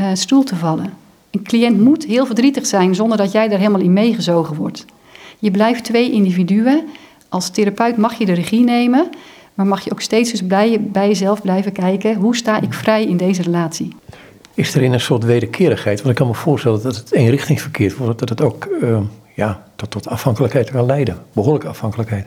[0.00, 0.92] uh, stoel te vallen.
[1.30, 4.84] Een cliënt moet heel verdrietig zijn zonder dat jij daar helemaal in meegezogen wordt.
[5.38, 6.84] Je blijft twee individuen.
[7.28, 9.08] Als therapeut mag je de regie nemen,
[9.54, 13.16] Maar mag je ook steeds dus bij jezelf blijven kijken, hoe sta ik vrij in
[13.16, 13.88] deze relatie?
[14.54, 15.98] Is er in een soort wederkerigheid?
[15.98, 18.98] Want ik kan me voorstellen dat het eenrichtingsverkeer wordt, dat het ook uh,
[19.34, 21.18] ja, tot, tot afhankelijkheid kan leiden.
[21.32, 22.26] Behoorlijke afhankelijkheid.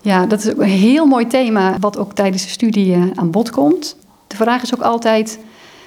[0.00, 3.30] Ja, dat is ook een heel mooi thema, wat ook tijdens de studie uh, aan
[3.30, 3.96] bod komt.
[4.26, 5.38] De vraag is ook altijd: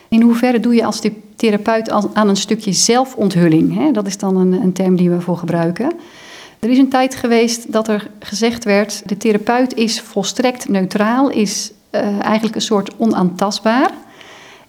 [0.09, 1.01] in hoeverre doe je als
[1.35, 3.93] therapeut aan een stukje zelfonthulling?
[3.93, 5.93] Dat is dan een, een term die we voor gebruiken.
[6.59, 11.71] Er is een tijd geweest dat er gezegd werd: de therapeut is volstrekt neutraal, is
[11.91, 13.91] uh, eigenlijk een soort onaantastbaar.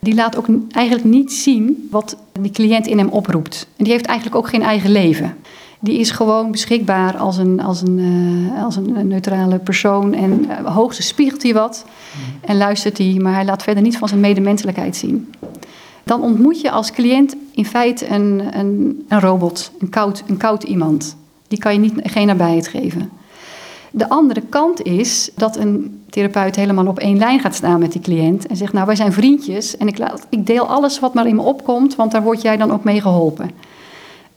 [0.07, 3.67] Die laat ook eigenlijk niet zien wat die cliënt in hem oproept.
[3.77, 5.37] En die heeft eigenlijk ook geen eigen leven.
[5.81, 10.15] Die is gewoon beschikbaar als een, als een, uh, als een neutrale persoon.
[10.15, 11.85] En uh, hoogstens spiegelt hij wat
[12.41, 15.33] en luistert hij, maar hij laat verder niet van zijn medemenselijkheid zien.
[16.05, 20.63] Dan ontmoet je als cliënt in feite een, een, een robot, een koud, een koud
[20.63, 21.17] iemand.
[21.49, 23.11] Die kan je niet, geen nabijheid geven.
[23.97, 28.01] De andere kant is dat een therapeut helemaal op één lijn gaat staan met die
[28.01, 31.35] cliënt en zegt: Nou, wij zijn vriendjes en ik, ik deel alles wat maar in
[31.35, 33.51] me opkomt, want daar word jij dan ook mee geholpen.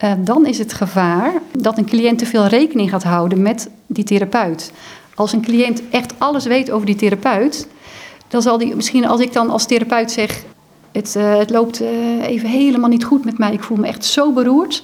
[0.03, 4.03] Uh, dan is het gevaar dat een cliënt te veel rekening gaat houden met die
[4.03, 4.71] therapeut.
[5.15, 7.67] Als een cliënt echt alles weet over die therapeut,
[8.27, 10.43] dan zal die misschien, als ik dan als therapeut zeg:
[10.91, 11.87] Het, uh, het loopt uh,
[12.21, 14.83] even helemaal niet goed met mij, ik voel me echt zo beroerd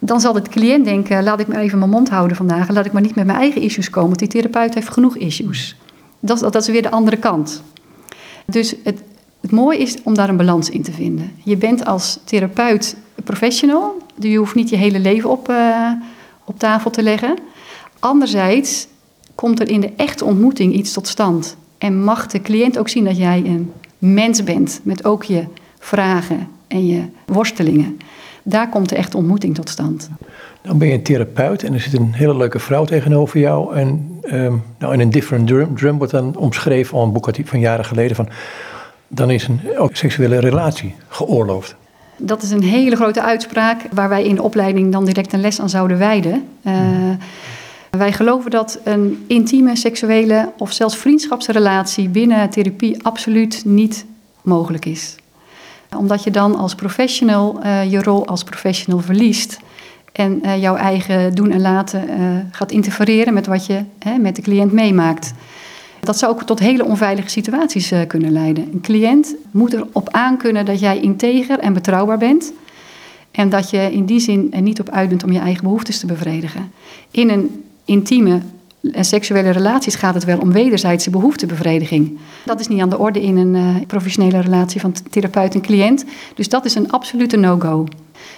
[0.00, 2.68] dan zal de cliënt denken: laat ik me even mijn mond houden vandaag.
[2.70, 5.76] Laat ik maar niet met mijn eigen issues komen, want die therapeut heeft genoeg issues.
[6.20, 7.62] Dat, dat, is weer de andere kant.
[8.46, 9.02] Dus het,
[9.40, 11.32] het mooie is om daar een balans in te vinden.
[11.44, 15.90] Je bent als therapeut professional, dus je hoeft niet je hele leven op, uh,
[16.44, 17.36] op tafel te leggen.
[17.98, 18.86] Anderzijds
[19.34, 21.56] komt er in de echte ontmoeting iets tot stand.
[21.78, 25.44] En mag de cliënt ook zien dat jij een mens bent met ook je
[25.78, 27.98] vragen en je worstelingen.
[28.50, 30.10] Daar komt de echte ontmoeting tot stand.
[30.62, 33.74] Dan ben je een therapeut en er zit een hele leuke vrouw tegenover jou.
[33.74, 37.60] En um, nou, in een different drum, drum wordt dan omschreven, al een boek van
[37.60, 38.28] jaren geleden, van
[39.08, 41.76] dan is een ook seksuele relatie geoorloofd.
[42.16, 45.60] Dat is een hele grote uitspraak waar wij in de opleiding dan direct een les
[45.60, 46.48] aan zouden wijden.
[46.62, 46.74] Uh,
[47.90, 54.04] wij geloven dat een intieme seksuele of zelfs vriendschapsrelatie binnen therapie absoluut niet
[54.42, 55.16] mogelijk is
[55.96, 59.58] omdat je dan als professional uh, je rol als professional verliest.
[60.12, 63.82] En uh, jouw eigen doen en laten uh, gaat interfereren met wat je
[64.20, 65.32] met de cliënt meemaakt.
[66.00, 68.68] Dat zou ook tot hele onveilige situaties kunnen leiden.
[68.72, 72.52] Een cliënt moet erop aankunnen dat jij integer en betrouwbaar bent.
[73.30, 75.98] En dat je in die zin er niet op uit bent om je eigen behoeftes
[75.98, 76.72] te bevredigen.
[77.10, 78.40] In een intieme
[78.92, 82.18] en seksuele relaties gaat het wel om wederzijdse behoeftebevrediging.
[82.44, 86.04] Dat is niet aan de orde in een uh, professionele relatie van therapeut en cliënt.
[86.34, 87.86] Dus dat is een absolute no-go.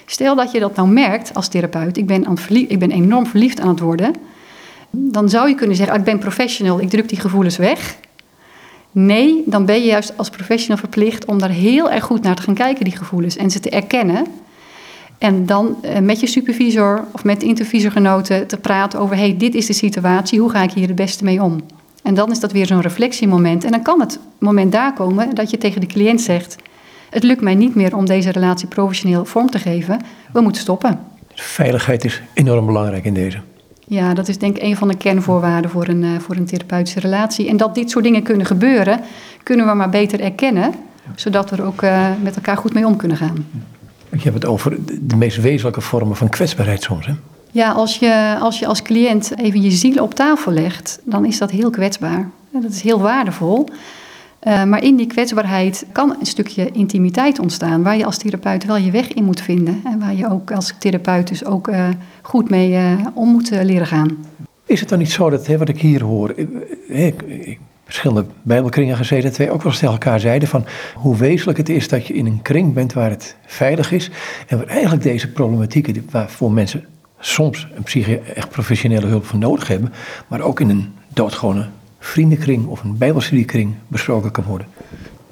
[0.07, 3.61] Stel dat je dat nou merkt als therapeut, ik ben, aan ik ben enorm verliefd
[3.61, 4.15] aan het worden.
[4.91, 7.97] Dan zou je kunnen zeggen, ah, ik ben professional, ik druk die gevoelens weg.
[8.93, 12.43] Nee, dan ben je juist als professional verplicht om daar heel erg goed naar te
[12.43, 13.37] gaan kijken, die gevoelens.
[13.37, 14.27] En ze te erkennen
[15.23, 19.67] en dan uh, met je supervisor of met intervisorgenoten te praten over: hey, dit is
[19.67, 21.61] de situatie, hoe ga ik hier het beste mee om?
[22.03, 23.65] En dan is dat weer zo'n reflectiemoment.
[23.65, 26.57] En dan kan het moment daar komen dat je tegen de cliënt zegt:
[27.11, 30.01] Het lukt mij niet meer om deze relatie professioneel vorm te geven,
[30.33, 30.99] we moeten stoppen.
[31.35, 33.41] Veiligheid is enorm belangrijk in deze.
[33.87, 37.01] Ja, dat is denk ik een van de kernvoorwaarden voor een, uh, voor een therapeutische
[37.01, 37.49] relatie.
[37.49, 39.01] En dat dit soort dingen kunnen gebeuren,
[39.43, 40.75] kunnen we maar beter erkennen,
[41.15, 43.47] zodat we er ook uh, met elkaar goed mee om kunnen gaan.
[44.13, 47.07] Je hebt het over de meest wezenlijke vormen van kwetsbaarheid soms.
[47.07, 47.13] Hè?
[47.51, 51.39] Ja, als je, als je als cliënt even je ziel op tafel legt, dan is
[51.39, 52.31] dat heel kwetsbaar.
[52.51, 53.69] Dat is heel waardevol.
[54.47, 58.77] Uh, maar in die kwetsbaarheid kan een stukje intimiteit ontstaan, waar je als therapeut wel
[58.77, 59.81] je weg in moet vinden.
[59.85, 61.89] En waar je ook als therapeut dus ook uh,
[62.23, 64.25] goed mee uh, om moet leren gaan.
[64.67, 66.33] Is het dan niet zo dat, hè, wat ik hier hoor,
[66.87, 67.59] ik, ik
[67.93, 71.89] verschillende bijbelkringen gezeten, twee ook wel eens tegen elkaar zeiden van hoe wezenlijk het is
[71.89, 74.11] dat je in een kring bent waar het veilig is
[74.47, 76.85] en waar eigenlijk deze problematieken waarvoor mensen
[77.19, 79.93] soms een psyche echt professionele hulp voor nodig hebben,
[80.29, 84.67] maar ook in een doodgewone vriendenkring of een bijbelstudiekring besproken kan worden.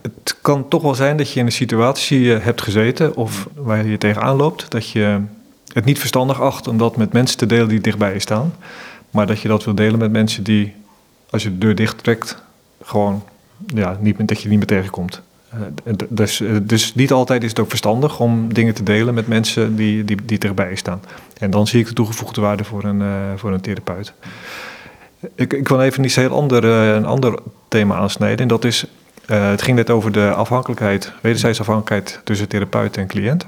[0.03, 3.87] Het kan toch wel zijn dat je in een situatie eh, hebt gezeten of waar
[3.87, 5.21] je tegenaan loopt, dat je
[5.73, 8.55] het niet verstandig acht om dat met mensen te delen die dichtbij je staan,
[9.11, 10.75] maar dat je dat wil delen met mensen die,
[11.31, 12.43] als je de deur dicht trekt,
[12.91, 13.23] gewoon
[13.67, 15.23] ja, niet, dat je niet meer tegenkomt.
[15.55, 19.29] Uh, dus, uh, dus niet altijd is het ook verstandig om dingen te delen met
[19.29, 21.01] mensen die, die, die erbij staan.
[21.39, 24.13] En dan zie ik de toegevoegde waarde voor een, uh, voor een therapeut.
[25.35, 28.39] Ik, ik wil even iets heel ander, een ander thema aansnijden.
[28.39, 28.85] En dat is,
[29.27, 33.47] het ging net over de afhankelijkheid, wederzijdse afhankelijkheid tussen therapeut en cliënt.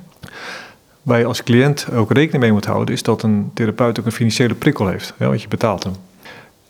[1.03, 4.13] Waar je als cliënt ook rekening mee moet houden, is dat een therapeut ook een
[4.13, 5.15] financiële prikkel heeft.
[5.19, 5.95] Ja, want je betaalt hem.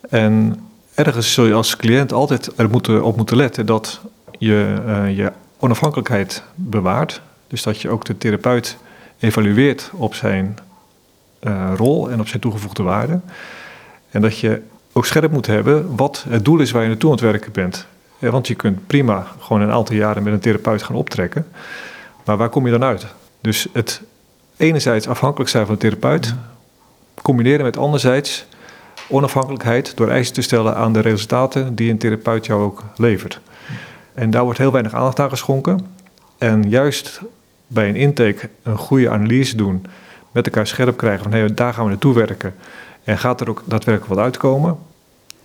[0.09, 0.59] En
[0.93, 4.01] ergens zul je als cliënt altijd er moeten, op moeten letten dat
[4.37, 7.21] je uh, je onafhankelijkheid bewaart.
[7.47, 8.77] Dus dat je ook de therapeut
[9.19, 10.57] evalueert op zijn
[11.41, 13.19] uh, rol en op zijn toegevoegde waarde.
[14.11, 14.61] En dat je
[14.93, 17.87] ook scherp moet hebben wat het doel is waar je naartoe aan het werken bent.
[18.17, 21.47] Ja, want je kunt prima gewoon een aantal jaren met een therapeut gaan optrekken.
[22.25, 23.05] Maar waar kom je dan uit?
[23.41, 24.01] Dus het
[24.57, 26.33] enerzijds afhankelijk zijn van de therapeut,
[27.21, 28.45] combineren met anderzijds
[29.13, 33.39] onafhankelijkheid door eisen te stellen aan de resultaten die een therapeut jou ook levert.
[34.13, 35.79] En daar wordt heel weinig aandacht aan geschonken.
[36.37, 37.21] En juist
[37.67, 39.85] bij een intake een goede analyse doen,
[40.31, 42.55] met elkaar scherp krijgen van hey, daar gaan we naartoe werken.
[43.03, 44.77] En gaat er ook daadwerkelijk wat uitkomen?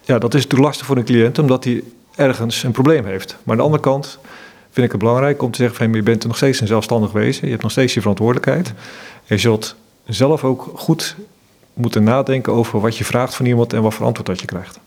[0.01, 1.83] Ja, dat is natuurlijk lastig voor een cliënt, omdat hij
[2.15, 3.37] ergens een probleem heeft.
[3.43, 4.19] Maar aan de andere kant
[4.71, 7.45] vind ik het belangrijk om te zeggen van je bent nog steeds een zelfstandig wezen.
[7.45, 8.73] Je hebt nog steeds je verantwoordelijkheid.
[9.25, 9.77] Je zult
[10.07, 11.17] zelf ook goed
[11.79, 14.81] moeten nadenken over wat je vraagt van iemand en wat voor antwoord dat je krijgt.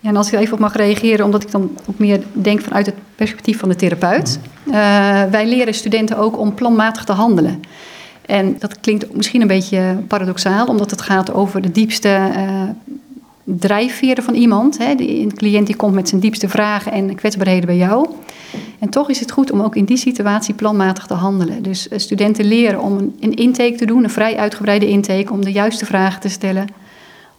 [0.00, 2.60] Ja, en als ik er even op mag reageren, omdat ik dan ook meer denk
[2.60, 4.38] vanuit het perspectief van de therapeut.
[4.66, 4.74] Uh,
[5.30, 7.60] wij leren studenten ook om planmatig te handelen.
[8.26, 12.62] En dat klinkt misschien een beetje paradoxaal, omdat het gaat over de diepste uh,
[13.56, 14.78] drijfveren van iemand.
[14.78, 14.94] Hè.
[14.98, 18.08] Een cliënt die komt met zijn diepste vragen en kwetsbaarheden bij jou.
[18.78, 21.62] En toch is het goed om ook in die situatie planmatig te handelen.
[21.62, 25.44] Dus uh, studenten leren om een, een intake te doen, een vrij uitgebreide intake, om
[25.44, 26.66] de juiste vragen te stellen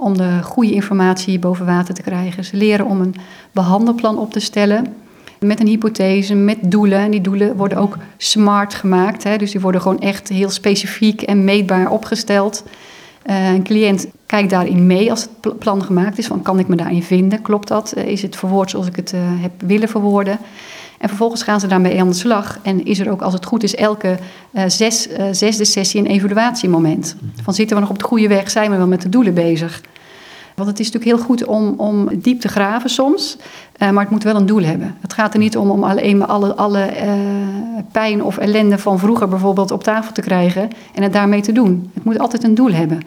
[0.01, 2.45] om de goede informatie boven water te krijgen.
[2.45, 3.15] Ze leren om een
[3.51, 4.95] behandelplan op te stellen
[5.39, 6.99] met een hypothese, met doelen.
[6.99, 9.23] En die doelen worden ook smart gemaakt.
[9.23, 9.37] Hè?
[9.37, 12.63] Dus die worden gewoon echt heel specifiek en meetbaar opgesteld.
[13.29, 16.27] Uh, een cliënt kijkt daarin mee als het plan gemaakt is.
[16.27, 17.41] Van, kan ik me daarin vinden?
[17.41, 17.93] Klopt dat?
[17.97, 20.39] Uh, is het verwoord zoals ik het uh, heb willen verwoorden?
[20.97, 22.59] En vervolgens gaan ze daarmee aan de slag.
[22.63, 24.17] En is er ook, als het goed is, elke
[24.67, 27.15] zes, zesde sessie een evaluatiemoment.
[27.43, 28.49] Van zitten we nog op de goede weg?
[28.49, 29.81] Zijn we wel met de doelen bezig?
[30.59, 33.37] Want het is natuurlijk heel goed om, om diep te graven soms,
[33.77, 34.95] uh, maar het moet wel een doel hebben.
[35.01, 37.11] Het gaat er niet om om alleen maar alle, alle uh,
[37.91, 41.91] pijn of ellende van vroeger bijvoorbeeld op tafel te krijgen en het daarmee te doen.
[41.93, 42.99] Het moet altijd een doel hebben.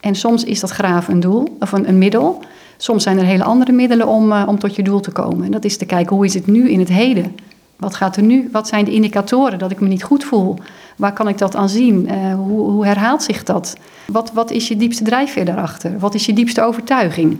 [0.00, 2.40] En soms is dat graven een doel of een, een middel.
[2.76, 5.44] Soms zijn er hele andere middelen om, uh, om tot je doel te komen.
[5.44, 7.34] En dat is te kijken hoe is het nu in het heden.
[7.76, 8.48] Wat gaat er nu?
[8.52, 10.56] Wat zijn de indicatoren dat ik me niet goed voel?
[10.96, 12.08] Waar kan ik dat aan zien?
[12.10, 13.76] Uh, hoe, hoe, herhaalt zich dat?
[14.06, 15.98] Wat, wat is je diepste drijfveer daarachter?
[15.98, 17.38] Wat is je diepste overtuiging?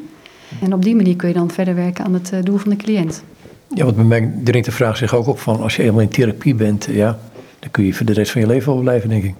[0.63, 2.77] En op die manier kun je dan verder werken aan het uh, doel van de
[2.77, 3.23] cliënt.
[3.75, 6.09] Ja, want bij mij dringt de vraag zich ook op van als je helemaal in
[6.09, 7.19] therapie bent, ja,
[7.59, 9.35] dan kun je voor de rest van je leven wel blijven, denk ik.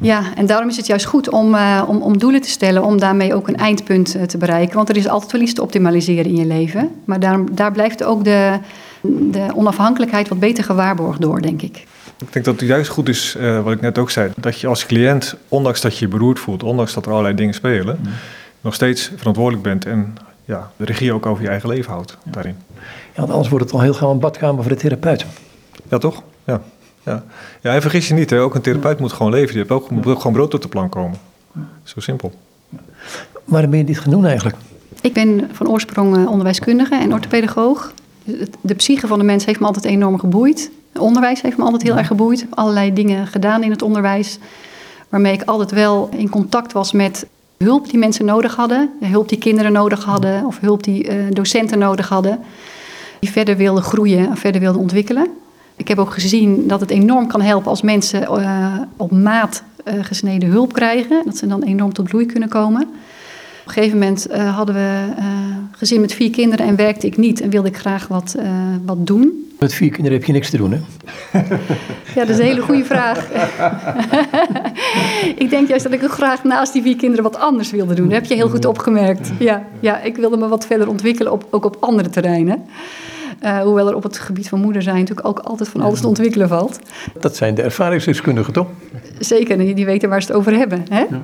[0.00, 2.98] Ja, en daarom is het juist goed om, uh, om, om doelen te stellen, om
[2.98, 4.76] daarmee ook een eindpunt uh, te bereiken.
[4.76, 6.90] Want er is altijd wel iets te optimaliseren in je leven.
[7.04, 8.58] Maar daar, daar blijft ook de,
[9.02, 11.86] de onafhankelijkheid wat beter gewaarborgd door, denk ik.
[12.18, 14.66] Ik denk dat het juist goed is, uh, wat ik net ook zei, dat je
[14.66, 18.08] als cliënt, ondanks dat je je beroerd voelt, ondanks dat er allerlei dingen spelen, mm.
[18.60, 22.30] nog steeds verantwoordelijk bent en ja, de regie ook over je eigen leven houdt ja.
[22.30, 22.56] daarin.
[23.14, 25.26] Ja, want anders wordt het al heel gauw een badkamer voor de therapeut.
[25.88, 26.22] Ja, toch?
[26.44, 26.62] Ja.
[27.04, 27.24] Ja.
[27.60, 29.52] ja, en vergis je niet, hè, ook een therapeut moet gewoon leven.
[29.52, 31.18] Je hebt ook, moet ook gewoon brood op de plank komen.
[31.82, 32.32] Zo simpel.
[33.44, 34.56] Waarom ben je dit gaan doen eigenlijk?
[35.00, 37.92] Ik ben van oorsprong uh, onderwijskundige en orthopedagoog.
[38.60, 40.70] De psyche van de mens heeft me altijd enorm geboeid.
[40.98, 42.40] Onderwijs heeft me altijd heel erg geboeid.
[42.40, 44.38] Ik heb allerlei dingen gedaan in het onderwijs.
[45.08, 48.90] Waarmee ik altijd wel in contact was met hulp die mensen nodig hadden.
[49.00, 50.46] Hulp die kinderen nodig hadden.
[50.46, 52.38] Of hulp die uh, docenten nodig hadden.
[53.18, 55.26] Die verder wilden groeien en verder wilden ontwikkelen.
[55.76, 59.94] Ik heb ook gezien dat het enorm kan helpen als mensen uh, op maat uh,
[60.04, 61.22] gesneden hulp krijgen.
[61.24, 62.88] Dat ze dan enorm tot bloei kunnen komen.
[63.62, 65.04] Op een gegeven moment uh, hadden we
[65.70, 67.40] gezin met vier kinderen en werkte ik niet.
[67.40, 68.36] En wilde ik graag wat,
[68.84, 69.52] wat doen.
[69.62, 70.78] Met vier kinderen heb je niks te doen, hè?
[72.14, 73.28] Ja, dat is een hele goede vraag.
[75.44, 78.04] ik denk juist dat ik ook graag naast die vier kinderen wat anders wilde doen.
[78.04, 79.30] Dat heb je heel goed opgemerkt.
[79.38, 82.64] Ja, ja ik wilde me wat verder ontwikkelen, op, ook op andere terreinen.
[83.44, 86.06] Uh, hoewel er op het gebied van moeder zijn natuurlijk ook altijd van alles te
[86.06, 86.78] ontwikkelen valt.
[87.20, 88.66] Dat zijn de ervaringsdeskundigen, toch?
[89.18, 90.84] Zeker, die, die weten waar ze het over hebben.
[90.90, 91.00] Hè?
[91.00, 91.20] Ja.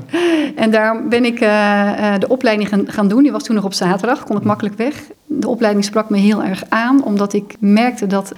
[0.57, 3.23] En daar ben ik uh, uh, de opleiding gaan, gaan, doen.
[3.23, 4.95] Die was toen nog op zaterdag, kon ik makkelijk weg.
[5.27, 8.33] De opleiding sprak me heel erg aan, omdat ik merkte dat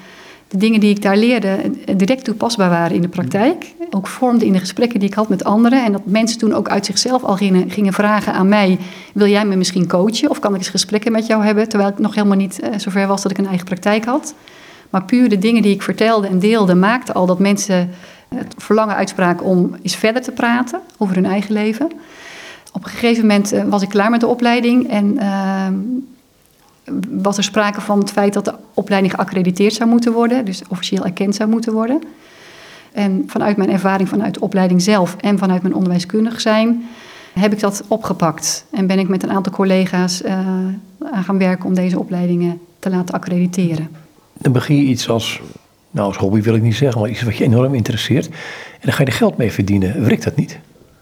[0.50, 1.58] de dingen die ik daar leerde
[1.96, 3.74] direct toepasbaar waren in de praktijk.
[3.90, 5.84] Ook vormden in de gesprekken die ik had met anderen.
[5.84, 8.78] En dat mensen toen ook uit zichzelf al gingen, gingen vragen aan mij:
[9.14, 10.30] Wil jij me misschien coachen?
[10.30, 11.68] Of kan ik eens gesprekken met jou hebben?
[11.68, 14.34] Terwijl ik nog helemaal niet uh, zover was dat ik een eigen praktijk had.
[14.90, 17.90] Maar puur de dingen die ik vertelde en deelde, maakten al dat mensen
[18.34, 21.90] het verlangen uitspraken om eens verder te praten over hun eigen leven.
[22.72, 25.14] Op een gegeven moment uh, was ik klaar met de opleiding en.
[25.14, 25.66] Uh,
[27.10, 31.04] was er sprake van het feit dat de opleiding geaccrediteerd zou moeten worden, dus officieel
[31.04, 32.02] erkend zou moeten worden.
[32.92, 36.88] En vanuit mijn ervaring vanuit de opleiding zelf en vanuit mijn onderwijskundig zijn,
[37.32, 38.64] heb ik dat opgepakt.
[38.70, 40.38] En ben ik met een aantal collega's uh,
[41.12, 43.88] aan gaan werken om deze opleidingen te laten accrediteren.
[44.38, 45.40] Dan begin je iets als,
[45.90, 48.26] nou als hobby wil ik niet zeggen, maar iets wat je enorm interesseert.
[48.26, 50.04] En dan ga je er geld mee verdienen.
[50.04, 50.58] Werkt dat niet?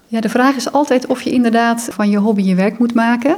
[0.07, 3.37] Ja, de vraag is altijd of je inderdaad van je hobby je werk moet maken.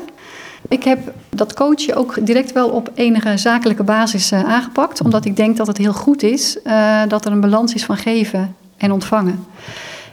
[0.68, 5.01] Ik heb dat coachen ook direct wel op enige zakelijke basis uh, aangepakt.
[5.01, 7.96] Omdat ik denk dat het heel goed is uh, dat er een balans is van
[7.96, 9.44] geven en ontvangen.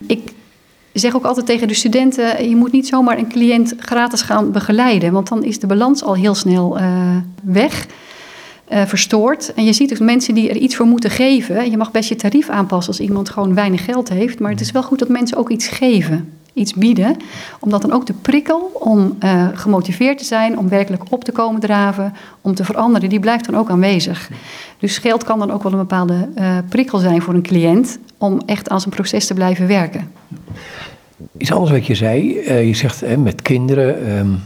[0.08, 0.34] Ik
[0.94, 5.12] zeg ook altijd tegen de studenten: je moet niet zomaar een cliënt gratis gaan begeleiden.
[5.12, 7.88] Want dan is de balans al heel snel uh, weg.
[8.70, 9.54] Verstoord.
[9.54, 11.72] En je ziet ook mensen die er iets voor moeten geven.
[11.72, 14.40] Je mag best je tarief aanpassen als iemand gewoon weinig geld heeft.
[14.40, 17.18] Maar het is wel goed dat mensen ook iets geven iets bieden.
[17.60, 21.62] Omdat dan ook de prikkel om uh, gemotiveerd te zijn, om werkelijk op te komen
[21.62, 24.30] draven, om te veranderen, die blijft dan ook aanwezig.
[24.80, 28.42] Dus geld kan dan ook wel een bepaalde uh, prikkel zijn voor een cliënt om
[28.46, 30.12] echt aan zijn proces te blijven werken.
[31.38, 34.42] Iets anders wat je zei, uh, je zegt met kinderen.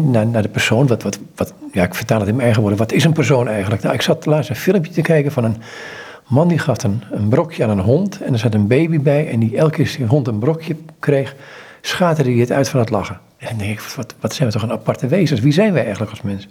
[0.00, 0.86] Naar, naar, de persoon.
[0.86, 2.80] Wat, wat, wat, ja, ik vertaal het in mijn eigen woorden.
[2.80, 3.82] Wat is een persoon eigenlijk?
[3.82, 5.56] Nou, ik zat laatst een filmpje te kijken van een
[6.32, 9.30] man die gaf een, een brokje aan een hond en er zat een baby bij
[9.30, 11.34] en die elke keer als die hond een brokje kreeg,
[11.80, 13.20] schaterde hij het uit van het lachen.
[13.36, 15.40] En dan denk ik, wat, wat zijn we toch een aparte wezens?
[15.40, 16.50] Wie zijn wij eigenlijk als mensen?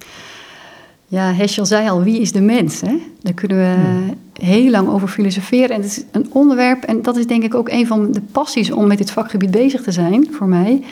[1.08, 2.82] Ja, Heschel zei al, wie is de mens?
[2.82, 2.98] Hè?
[3.22, 4.18] Daar kunnen we hmm.
[4.34, 5.70] heel lang over filosoferen.
[5.70, 8.72] En het is een onderwerp, en dat is denk ik ook een van de passies
[8.72, 10.84] om met dit vakgebied bezig te zijn, voor mij.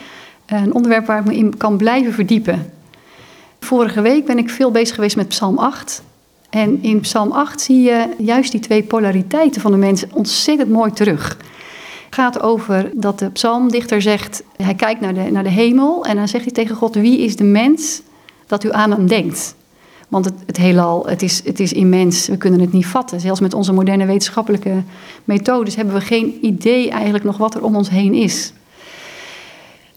[0.45, 2.71] Een onderwerp waar ik me in kan blijven verdiepen.
[3.59, 6.03] Vorige week ben ik veel bezig geweest met Psalm 8.
[6.49, 10.91] En in Psalm 8 zie je juist die twee polariteiten van de mensen ontzettend mooi
[10.91, 11.37] terug.
[12.05, 16.15] Het gaat over dat de psalmdichter zegt, hij kijkt naar de, naar de hemel en
[16.15, 18.01] dan zegt hij tegen God, wie is de mens
[18.47, 19.55] dat u aan hem denkt?
[20.07, 23.19] Want het, het heelal, het is, het is immens, we kunnen het niet vatten.
[23.19, 24.83] Zelfs met onze moderne wetenschappelijke
[25.23, 28.53] methodes hebben we geen idee eigenlijk nog wat er om ons heen is.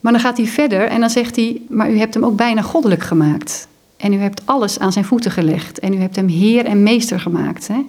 [0.01, 2.63] Maar dan gaat hij verder en dan zegt hij, maar u hebt hem ook bijna
[2.63, 3.69] goddelijk gemaakt.
[4.03, 5.79] En u hebt alles aan zijn voeten gelegd.
[5.79, 7.69] En u hebt hem heer en meester gemaakt.
[7.69, 7.87] Hè?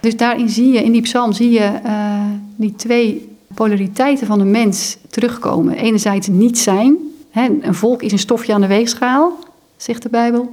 [0.00, 2.20] Dus daarin zie je, in die psalm zie je uh,
[2.56, 5.76] die twee polariteiten van de mens terugkomen.
[5.76, 6.96] Enerzijds niet zijn.
[7.30, 7.48] Hè?
[7.60, 9.38] Een volk is een stofje aan de weegschaal,
[9.76, 10.50] zegt de Bijbel.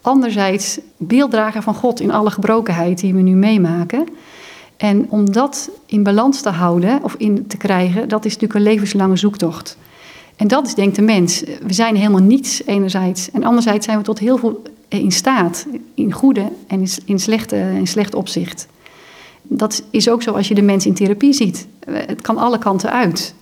[0.00, 4.08] Anderzijds beelddrager van God in alle gebrokenheid die we nu meemaken.
[4.76, 8.72] En om dat in balans te houden of in te krijgen, dat is natuurlijk een
[8.72, 9.76] levenslange zoektocht.
[10.38, 11.42] En dat is denk de mens.
[11.62, 13.30] We zijn helemaal niets enerzijds.
[13.30, 15.66] En anderzijds zijn we tot heel veel in staat.
[15.94, 18.68] In goede en in slechte, in slecht opzicht.
[19.42, 21.66] Dat is ook zo als je de mens in therapie ziet.
[21.86, 23.34] Het kan alle kanten uit.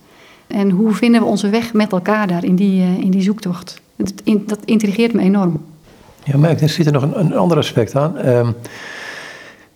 [0.47, 3.81] En hoe vinden we onze weg met elkaar daar in die, eh, in die zoektocht?
[4.45, 5.61] Dat, intrigeert me enorm.
[6.23, 8.27] Ja, maar er zit er nog een, een ander aspect aan.
[8.27, 8.55] Um,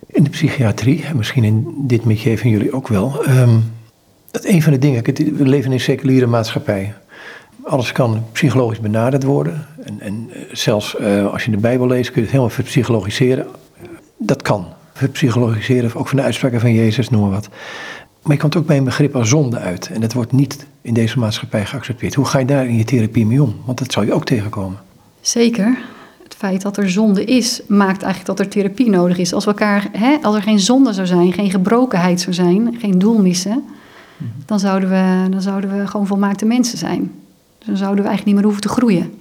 [0.07, 3.29] in de psychiatrie, en misschien in dit métier van jullie ook wel.
[3.29, 3.63] Um,
[4.31, 5.03] dat een van de dingen,
[5.37, 6.93] we leven in een seculiere maatschappij.
[7.63, 9.67] Alles kan psychologisch benaderd worden.
[9.83, 13.47] En, en eh, zelfs uh, als je de Bijbel leest kun je het helemaal verpsychologiseren.
[14.17, 14.65] Dat kan.
[14.93, 17.49] Verpsychologiseren, ook van de uitspraken van Jezus, noem maar wat.
[18.21, 19.89] Maar je komt ook bij een begrip als zonde uit.
[19.93, 22.13] En dat wordt niet in deze maatschappij geaccepteerd.
[22.13, 23.55] Hoe ga je daar in je therapie mee om?
[23.65, 24.79] Want dat zou je ook tegenkomen.
[25.21, 25.77] Zeker.
[26.23, 29.33] Het feit dat er zonde is, maakt eigenlijk dat er therapie nodig is.
[29.33, 32.99] Als, we elkaar, hè, als er geen zonde zou zijn, geen gebrokenheid zou zijn, geen
[32.99, 33.63] doel missen,
[34.17, 34.29] mhm.
[34.45, 37.11] dan, zouden we, dan zouden we gewoon volmaakte mensen zijn.
[37.65, 39.19] Dan zouden we eigenlijk niet meer hoeven te groeien.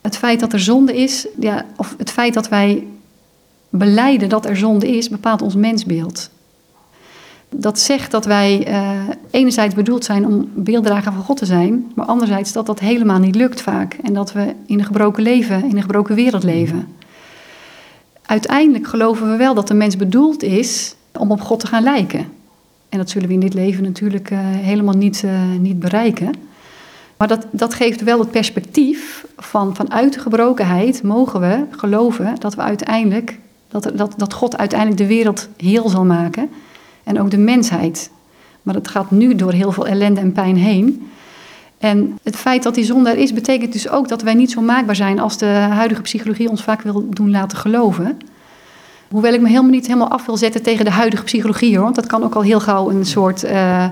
[0.00, 2.86] Het feit dat er zonde is, ja, of het feit dat wij
[3.68, 6.30] beleiden dat er zonde is, bepaalt ons mensbeeld.
[7.50, 12.06] Dat zegt dat wij uh, enerzijds bedoeld zijn om beelddrager van God te zijn, maar
[12.06, 13.96] anderzijds dat dat helemaal niet lukt vaak.
[14.02, 16.88] En dat we in een gebroken leven, in een gebroken wereld leven.
[18.26, 22.26] Uiteindelijk geloven we wel dat de mens bedoeld is om op God te gaan lijken.
[22.88, 26.32] En dat zullen we in dit leven natuurlijk uh, helemaal niet, uh, niet bereiken.
[27.16, 32.54] Maar dat, dat geeft wel het perspectief van vanuit de gebrokenheid mogen we geloven dat
[32.54, 36.50] we uiteindelijk, dat, dat, dat God uiteindelijk de wereld heel zal maken
[37.04, 38.10] en ook de mensheid.
[38.62, 41.10] Maar dat gaat nu door heel veel ellende en pijn heen.
[41.78, 44.60] En het feit dat die zonde er is, betekent dus ook dat wij niet zo
[44.60, 48.18] maakbaar zijn als de huidige psychologie ons vaak wil doen laten geloven.
[49.08, 51.84] Hoewel ik me helemaal niet helemaal af wil zetten tegen de huidige psychologie hoor.
[51.84, 53.44] Want dat kan ook al heel gauw een soort.
[53.44, 53.86] Uh,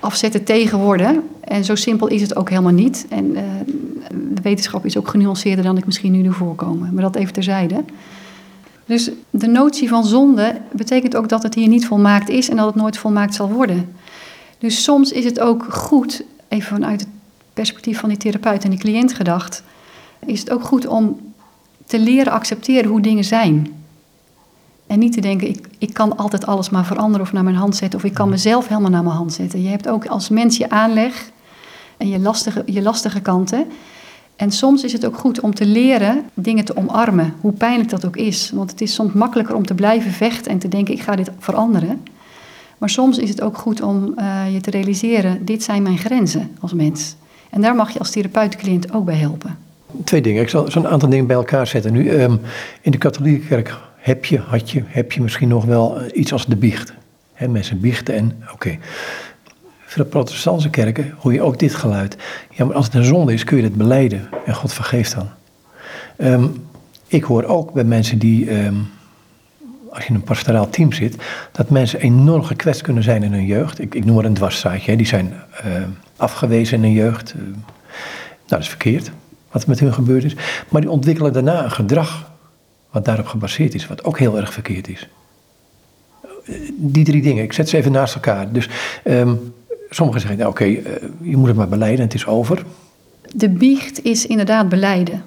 [0.00, 1.22] afzetten tegen worden.
[1.40, 3.06] En zo simpel is het ook helemaal niet.
[3.08, 3.42] En uh,
[4.34, 6.94] de wetenschap is ook genuanceerder dan ik misschien nu doe voorkomen.
[6.94, 7.84] Maar dat even terzijde.
[8.86, 12.66] Dus de notie van zonde betekent ook dat het hier niet volmaakt is en dat
[12.66, 13.94] het nooit volmaakt zal worden.
[14.58, 17.08] Dus soms is het ook goed, even vanuit het
[17.52, 19.62] perspectief van die therapeut en die cliënt gedacht,
[20.26, 21.20] is het ook goed om
[21.86, 23.77] te leren accepteren hoe dingen zijn.
[24.88, 27.76] En niet te denken, ik, ik kan altijd alles maar veranderen of naar mijn hand
[27.76, 27.98] zetten.
[27.98, 29.62] Of ik kan mezelf helemaal naar mijn hand zetten.
[29.62, 31.30] Je hebt ook als mens je aanleg.
[31.96, 33.66] en je lastige, je lastige kanten.
[34.36, 38.06] En soms is het ook goed om te leren dingen te omarmen, hoe pijnlijk dat
[38.06, 38.50] ook is.
[38.54, 41.30] Want het is soms makkelijker om te blijven vechten en te denken: ik ga dit
[41.38, 42.02] veranderen.
[42.78, 46.50] Maar soms is het ook goed om uh, je te realiseren: dit zijn mijn grenzen
[46.60, 47.16] als mens.
[47.50, 49.58] En daar mag je als therapeut ook bij helpen.
[50.04, 50.42] Twee dingen.
[50.42, 52.10] Ik zal zo'n aantal dingen bij elkaar zetten nu.
[52.10, 52.40] Um,
[52.80, 56.32] in de katholieke kerk heb je, had je, heb je misschien nog wel eh, iets
[56.32, 56.92] als de biecht.
[57.32, 58.52] He, mensen biechten en oké.
[58.52, 58.78] Okay.
[59.86, 62.16] Voor de protestantse kerken hoor je ook dit geluid.
[62.50, 64.28] Ja, maar als het een zonde is, kun je het beleiden.
[64.46, 65.28] En God vergeeft dan.
[66.18, 66.66] Um,
[67.06, 68.90] ik hoor ook bij mensen die, um,
[69.90, 71.16] als je in een pastoraal team zit,
[71.52, 73.80] dat mensen enorm gekwetst kunnen zijn in hun jeugd.
[73.80, 74.96] Ik, ik noem maar een dwarsstraatje.
[74.96, 75.32] Die zijn
[75.66, 75.72] uh,
[76.16, 77.34] afgewezen in hun jeugd.
[77.36, 77.54] Uh, nou,
[78.46, 79.10] dat is verkeerd
[79.50, 80.36] wat met hun gebeurd is.
[80.68, 82.30] Maar die ontwikkelen daarna een gedrag
[82.90, 85.08] wat daarop gebaseerd is, wat ook heel erg verkeerd is.
[86.76, 88.52] Die drie dingen, ik zet ze even naast elkaar.
[88.52, 88.68] Dus
[89.04, 89.54] um,
[89.90, 90.82] sommigen zeggen, nou, oké, uh,
[91.20, 92.64] je moet het maar beleiden en het is over.
[93.34, 95.22] De biecht is inderdaad beleiden.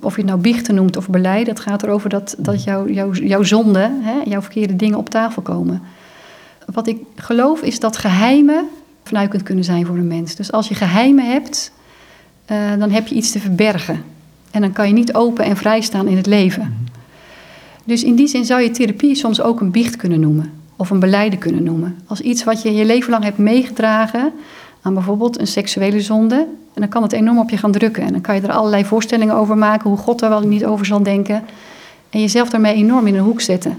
[0.00, 3.26] Of je het nou biechten noemt of beleiden, het gaat erover dat, dat jouw jou,
[3.26, 5.82] jouw zonde, hè, jouw verkeerde dingen op tafel komen.
[6.72, 8.68] Wat ik geloof is dat geheimen
[9.02, 10.34] vernuikend kunnen zijn voor een mens.
[10.34, 11.72] Dus als je geheimen hebt,
[12.50, 14.04] uh, dan heb je iets te verbergen.
[14.56, 16.88] En dan kan je niet open en vrij staan in het leven.
[17.84, 20.52] Dus in die zin zou je therapie soms ook een biecht kunnen noemen.
[20.76, 21.98] Of een beleiden kunnen noemen.
[22.06, 24.32] Als iets wat je je leven lang hebt meegedragen
[24.82, 26.36] aan bijvoorbeeld een seksuele zonde.
[26.74, 28.02] En dan kan het enorm op je gaan drukken.
[28.02, 30.86] En dan kan je er allerlei voorstellingen over maken, hoe God er wel niet over
[30.86, 31.44] zal denken.
[32.10, 33.78] En jezelf daarmee enorm in een hoek zetten.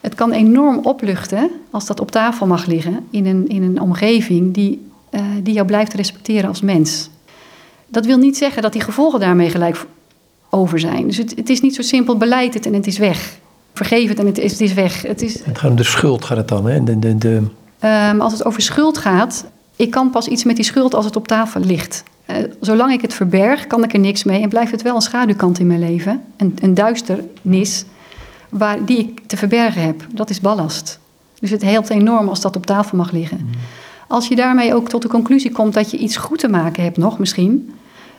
[0.00, 4.54] Het kan enorm opluchten als dat op tafel mag liggen in een, in een omgeving
[4.54, 7.10] die, uh, die jou blijft respecteren als mens.
[7.92, 9.86] Dat wil niet zeggen dat die gevolgen daarmee gelijk
[10.50, 11.06] over zijn.
[11.06, 13.38] Dus het, het is niet zo simpel, beleid het en het is weg.
[13.74, 15.02] Vergeef het en het is, het is weg.
[15.02, 16.66] Het, is, het gaat om de schuld, gaat het dan?
[16.66, 16.84] Hè?
[16.84, 17.42] De, de, de...
[18.10, 19.44] Um, als het over schuld gaat,
[19.76, 22.02] ik kan pas iets met die schuld als het op tafel ligt.
[22.30, 25.00] Uh, zolang ik het verberg, kan ik er niks mee en blijft het wel een
[25.00, 26.22] schaduwkant in mijn leven.
[26.36, 27.84] Een, een duisternis
[28.48, 30.06] waar, die ik te verbergen heb.
[30.12, 30.98] Dat is ballast.
[31.40, 33.38] Dus het helpt enorm als dat op tafel mag liggen.
[33.42, 33.50] Mm.
[34.08, 36.96] Als je daarmee ook tot de conclusie komt dat je iets goed te maken hebt,
[36.96, 37.74] nog misschien,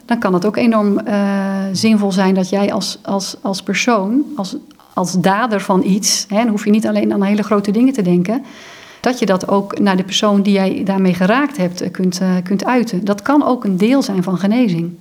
[0.06, 4.56] dan kan het ook enorm uh, zinvol zijn dat jij als, als, als persoon, als,
[4.94, 8.02] als dader van iets, hè, dan hoef je niet alleen aan hele grote dingen te
[8.02, 8.44] denken,
[9.00, 12.30] dat je dat ook naar de persoon die jij daarmee geraakt hebt eh, kunt, uh,
[12.44, 13.06] kunt uiten.
[13.06, 14.92] Dat kan ook een deel zijn van genezing.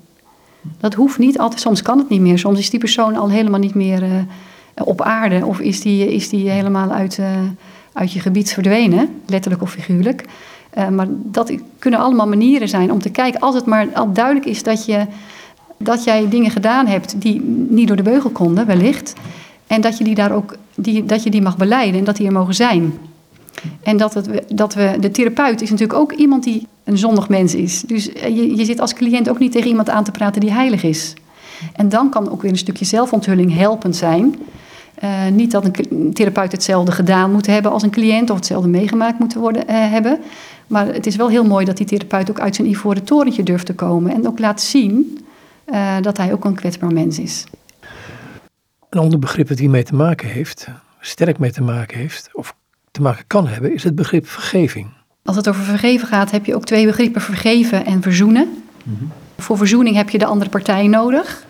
[0.79, 2.39] Dat hoeft niet altijd, soms kan het niet meer.
[2.39, 4.27] Soms is die persoon al helemaal niet meer
[4.75, 7.19] op aarde of is die, is die helemaal uit,
[7.93, 10.25] uit je gebied verdwenen, letterlijk of figuurlijk.
[10.79, 14.47] Uh, maar dat kunnen allemaal manieren zijn om te kijken, als het maar al duidelijk
[14.47, 15.07] is dat, je,
[15.77, 19.13] dat jij dingen gedaan hebt die niet door de beugel konden, wellicht.
[19.67, 22.27] En dat je die daar ook die, dat je die mag beleiden en dat die
[22.27, 22.99] er mogen zijn.
[23.83, 27.55] En dat, het, dat we, de therapeut is natuurlijk ook iemand die een zondig mens
[27.55, 27.81] is.
[27.81, 30.53] Dus eh, je, je zit als cliënt ook niet tegen iemand aan te praten die
[30.53, 31.15] heilig is.
[31.73, 34.35] En dan kan ook weer een stukje zelfonthulling helpend zijn.
[35.05, 39.19] Uh, niet dat een therapeut hetzelfde gedaan moet hebben als een cliënt of hetzelfde meegemaakt
[39.19, 40.19] moet worden, uh, hebben.
[40.67, 43.67] Maar het is wel heel mooi dat die therapeut ook uit zijn ivoren torentje durft
[43.67, 45.19] te komen en ook laat zien
[45.67, 47.45] uh, dat hij ook een kwetsbaar mens is.
[48.91, 50.69] Een ander begrip dat hiermee te maken heeft,
[51.01, 52.55] sterk mee te maken heeft, of
[52.91, 54.87] te maken kan hebben, is het begrip vergeving.
[55.25, 58.49] Als het over vergeven gaat, heb je ook twee begrippen: vergeven en verzoenen.
[58.85, 59.11] Mm -hmm.
[59.39, 61.45] Voor verzoening heb je de andere partij nodig.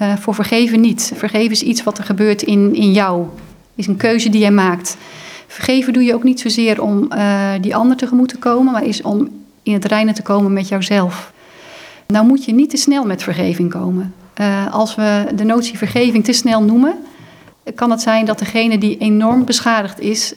[0.00, 1.12] Uh, voor vergeven niet.
[1.14, 3.26] Vergeven is iets wat er gebeurt in, in jou.
[3.74, 4.96] Is een keuze die jij maakt.
[5.46, 9.02] Vergeven doe je ook niet zozeer om uh, die ander tegemoet te komen, maar is
[9.02, 9.28] om
[9.62, 11.32] in het reinen te komen met jouzelf.
[12.06, 14.14] Nou moet je niet te snel met vergeving komen.
[14.40, 16.94] Uh, als we de notie vergeving te snel noemen,
[17.74, 20.34] kan het zijn dat degene die enorm beschadigd is,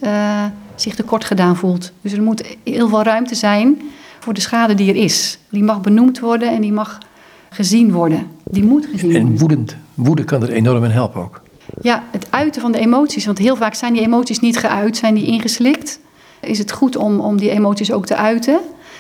[0.75, 1.91] zich tekort gedaan voelt.
[2.01, 3.81] Dus er moet heel veel ruimte zijn
[4.19, 5.37] voor de schade die er is.
[5.49, 6.97] Die mag benoemd worden en die mag
[7.55, 8.27] gezien worden.
[8.43, 9.29] Die moet gezien worden.
[9.29, 9.75] En woedend.
[9.93, 11.41] Woede kan er enorm in helpen ook.
[11.81, 13.25] Ja, het uiten van de emoties.
[13.25, 15.99] Want heel vaak zijn die emoties niet geuit, zijn die ingeslikt.
[16.41, 18.59] Is het goed om, om die emoties ook te uiten.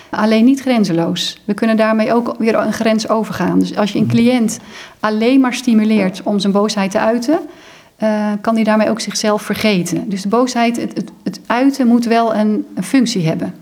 [0.09, 1.41] Alleen niet grenzeloos.
[1.45, 3.59] We kunnen daarmee ook weer een grens overgaan.
[3.59, 4.59] Dus als je een cliënt
[4.99, 7.39] alleen maar stimuleert om zijn boosheid te uiten,
[8.03, 10.09] uh, kan hij daarmee ook zichzelf vergeten.
[10.09, 13.53] Dus de boosheid, het, het, het uiten moet wel een, een, functie hebben.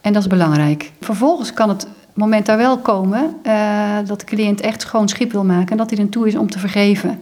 [0.00, 0.92] En dat is belangrijk.
[1.00, 5.44] Vervolgens kan het moment daar wel komen uh, dat de cliënt echt schoon schip wil
[5.44, 7.20] maken en dat hij er toe is om te vergeven.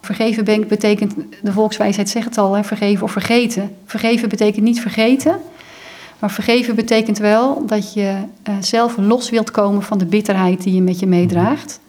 [0.00, 3.74] Vergeven betekent, de volkswijsheid zegt het al, hè, vergeven of vergeten.
[3.84, 5.36] Vergeven betekent niet vergeten,
[6.18, 8.14] maar vergeven betekent wel dat je
[8.48, 11.80] uh, zelf los wilt komen van de bitterheid die je met je meedraagt.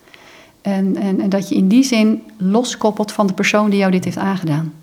[0.62, 4.04] En, en, en, dat je in die zin loskoppelt van de persoon die jou dit
[4.04, 4.74] heeft aangedaan.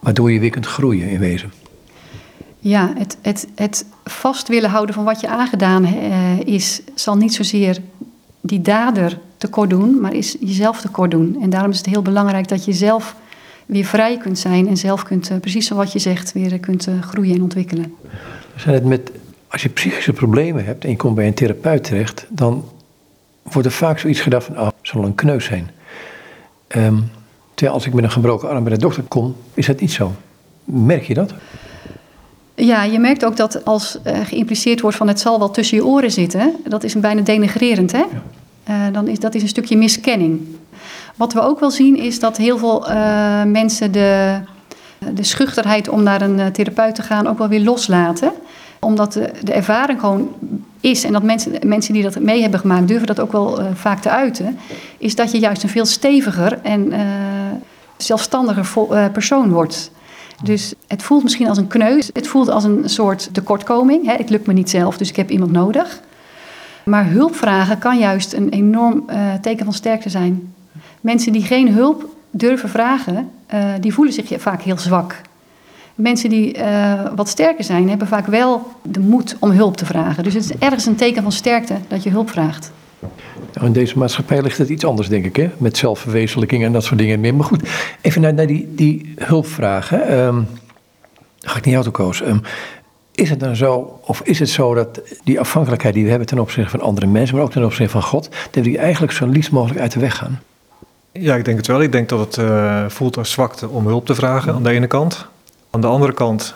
[0.00, 1.52] Waardoor je weer kunt groeien in wezen.
[2.66, 7.34] Ja, het, het, het vast willen houden van wat je aangedaan uh, is, zal niet
[7.34, 7.78] zozeer
[8.40, 11.38] die dader tekort doen, maar is jezelf tekort doen.
[11.42, 13.16] En daarom is het heel belangrijk dat je zelf
[13.66, 17.02] weer vrij kunt zijn en zelf kunt, uh, precies zoals je zegt, weer kunt uh,
[17.02, 17.94] groeien en ontwikkelen.
[18.56, 19.10] Zijn het met,
[19.48, 22.64] als je psychische problemen hebt en je komt bij een therapeut terecht, dan
[23.42, 25.70] wordt er vaak zoiets gedacht van, ah, zal een kneus zijn.
[26.76, 27.10] Um,
[27.54, 30.12] terwijl als ik met een gebroken arm bij de dokter kom, is dat niet zo.
[30.64, 31.34] Merk je dat?
[32.56, 35.86] Ja, je merkt ook dat als uh, geïmpliceerd wordt van het zal wel tussen je
[35.86, 37.92] oren zitten, dat is een bijna denigrerend.
[37.92, 37.98] Hè?
[37.98, 38.06] Ja.
[38.70, 40.40] Uh, dan is, dat is een stukje miskenning.
[41.16, 44.38] Wat we ook wel zien is dat heel veel uh, mensen de,
[45.14, 48.32] de schuchterheid om naar een therapeut te gaan ook wel weer loslaten.
[48.80, 50.28] Omdat de, de ervaring gewoon
[50.80, 54.00] is, en dat mensen, mensen die dat mee hebben gemaakt durven dat ook wel vaak
[54.00, 54.58] te uiten,
[54.98, 56.92] is dat je juist een veel steviger en
[57.96, 58.66] zelfstandiger
[59.12, 59.90] persoon wordt.
[60.42, 62.10] Dus het voelt misschien als een kneus.
[62.12, 64.06] Het voelt als een soort tekortkoming.
[64.06, 64.14] Hè.
[64.14, 66.00] Het lukt me niet zelf, dus ik heb iemand nodig.
[66.84, 70.54] Maar hulp vragen kan juist een enorm uh, teken van sterkte zijn.
[71.00, 75.20] Mensen die geen hulp durven vragen, uh, die voelen zich vaak heel zwak.
[75.94, 80.24] Mensen die uh, wat sterker zijn, hebben vaak wel de moed om hulp te vragen.
[80.24, 82.72] Dus het is ergens een teken van sterkte dat je hulp vraagt.
[83.56, 85.50] Nou, in deze maatschappij ligt het iets anders, denk ik, hè?
[85.58, 87.34] met zelfverwezenlijking en dat soort dingen meer.
[87.34, 87.68] Maar goed,
[88.00, 90.18] even naar, naar die, die hulpvragen.
[90.18, 90.46] Um,
[91.40, 92.20] ga ik niet jou Koos.
[92.20, 92.42] Um,
[93.14, 96.38] is het dan zo, of is het zo dat die afhankelijkheid die we hebben ten
[96.38, 99.50] opzichte van andere mensen, maar ook ten opzichte van God, dat die eigenlijk zo liefst
[99.50, 100.40] mogelijk uit de weg gaan?
[101.12, 101.82] Ja, ik denk het wel.
[101.82, 104.86] Ik denk dat het uh, voelt als zwakte om hulp te vragen aan de ene
[104.86, 105.26] kant.
[105.70, 106.54] Aan de andere kant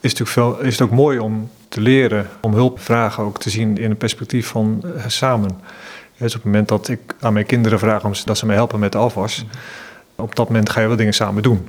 [0.00, 3.50] is het, veel, is het ook mooi om te leren om hulp vragen ook te
[3.50, 5.50] zien in een perspectief van uh, samen.
[6.16, 8.78] Dus op het moment dat ik aan mijn kinderen vraag om, dat ze mij helpen
[8.78, 9.44] met de afwas,
[10.14, 11.68] op dat moment ga je wel dingen samen doen.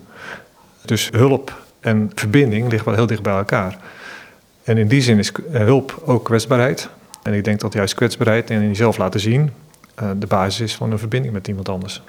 [0.85, 3.77] Dus hulp en verbinding liggen wel heel dicht bij elkaar.
[4.63, 6.89] En in die zin is hulp ook kwetsbaarheid.
[7.23, 9.51] En ik denk dat juist kwetsbaarheid en jezelf laten zien
[10.01, 12.01] uh, de basis is van een verbinding met iemand anders.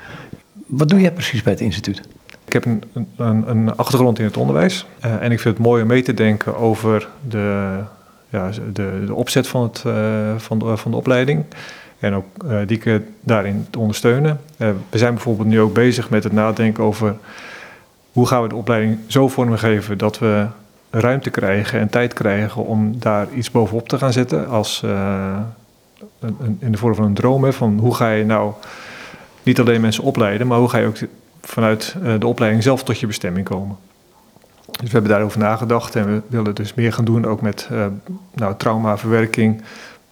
[0.66, 2.00] Wat doe jij precies bij het instituut?
[2.44, 2.82] Ik heb een,
[3.16, 4.86] een, een achtergrond in het onderwijs.
[5.04, 7.78] Uh, en ik vind het mooi om mee te denken over de,
[8.28, 9.78] ja, de, de opzet van, het,
[10.42, 11.44] van, de, van de opleiding.
[12.06, 12.80] En ook uh, die
[13.20, 14.40] daarin te ondersteunen.
[14.56, 17.16] we zijn bijvoorbeeld nu ook bezig met het nadenken over
[18.12, 20.46] hoe gaan we de opleiding zo vormgeven dat we
[20.90, 24.48] ruimte krijgen en tijd krijgen om daar iets bovenop te gaan zetten.
[24.48, 24.82] Als
[26.20, 27.44] een, in de vorm van een droom.
[27.44, 28.52] Hè, van hoe ga je nou
[29.42, 30.96] niet alleen mensen opleiden, maar hoe ga je ook
[31.42, 33.76] vanuit de opleiding zelf tot je bestemming komen.
[34.66, 37.68] Dus we hebben daarover nagedacht en we willen dus meer gaan doen ook met
[38.34, 39.62] nou, traumaverwerking.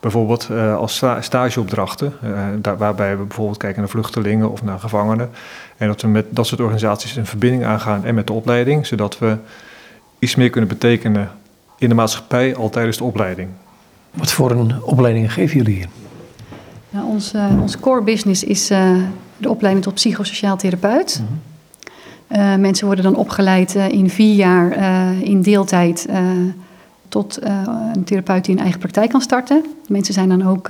[0.05, 2.13] Bijvoorbeeld uh, als sta stageopdrachten,
[2.61, 5.31] daar, waarbij we bijvoorbeeld kijken naar vluchtelingen of naar gevangenen.
[5.77, 9.19] En dat we met dat soort organisaties een verbinding aangaan en met de opleiding, zodat
[9.19, 9.37] we
[10.19, 11.31] iets meer kunnen betekenen
[11.79, 13.49] in de maatschappij al tijdens de opleiding.
[14.11, 15.89] Wat voor een opleidingen geven jullie hier?
[16.91, 18.97] Nou, ons, uh, ons core business is uh,
[19.37, 21.21] de opleiding tot psychosociaal therapeut.
[21.21, 22.41] Mm -hmm.
[22.41, 24.77] uh, mensen worden dan opgeleid in vier jaar
[25.23, 26.09] in deeltijd
[27.09, 27.39] tot
[27.95, 29.65] een therapeut die een eigen praktijk kan starten.
[29.89, 30.69] Mensen zijn dan ook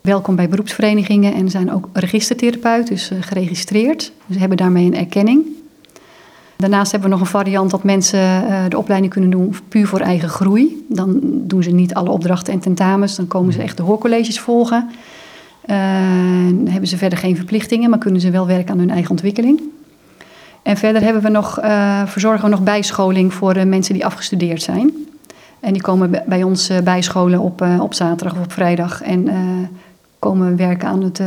[0.00, 4.12] welkom bij beroepsverenigingen en zijn ook registertherapeut, dus geregistreerd.
[4.26, 5.46] Dus hebben daarmee een erkenning.
[6.56, 10.28] Daarnaast hebben we nog een variant dat mensen de opleiding kunnen doen puur voor eigen
[10.28, 10.86] groei.
[10.88, 14.90] Dan doen ze niet alle opdrachten en tentamens, dan komen ze echt de hoorcolleges volgen.
[15.66, 15.76] Uh,
[16.64, 19.60] hebben ze verder geen verplichtingen, maar kunnen ze wel werken aan hun eigen ontwikkeling.
[20.62, 21.58] En verder hebben we nog,
[22.04, 24.92] verzorgen we nog bijscholing voor mensen die afgestudeerd zijn.
[25.60, 29.28] En die komen bij ons bijscholen op, op zaterdag of op vrijdag en
[30.18, 31.20] komen werken aan het,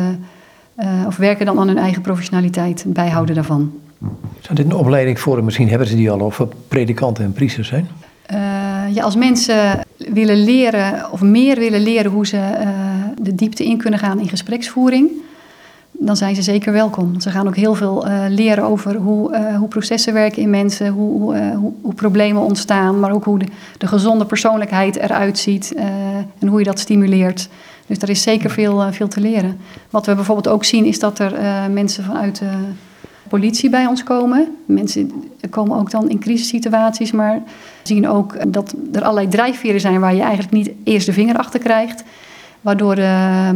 [1.07, 3.71] of werken dan aan hun eigen professionaliteit, bijhouden daarvan.
[4.39, 7.87] Zijn dit een opleiding voor, misschien hebben ze die al, of predikanten en priesters zijn?
[8.93, 12.67] Ja, als mensen willen leren, of meer willen leren hoe ze
[13.21, 15.09] de diepte in kunnen gaan in gespreksvoering,
[16.05, 17.19] dan zijn ze zeker welkom.
[17.19, 21.37] Ze gaan ook heel veel uh, leren over hoe, hoe, processen werken in mensen, hoe,
[21.55, 23.45] hoe, hoe, problemen ontstaan, maar ook hoe de,
[23.77, 25.73] de gezonde persoonlijkheid eruit ziet
[26.39, 27.49] en hoe je dat stimuleert.
[27.85, 29.57] Dus er is zeker veel, veel te leren.
[29.89, 31.33] Wat we bijvoorbeeld ook zien is dat er
[31.71, 32.41] mensen vanuit
[33.27, 34.55] politie bij ons komen.
[34.65, 35.11] Mensen
[35.49, 37.41] komen ook dan in crisissituaties, maar
[37.83, 41.59] zien ook dat er allerlei drijfveren zijn waar je eigenlijk niet eerst de vinger achter
[41.59, 42.03] krijgt.
[42.63, 43.49] Waardoor uh,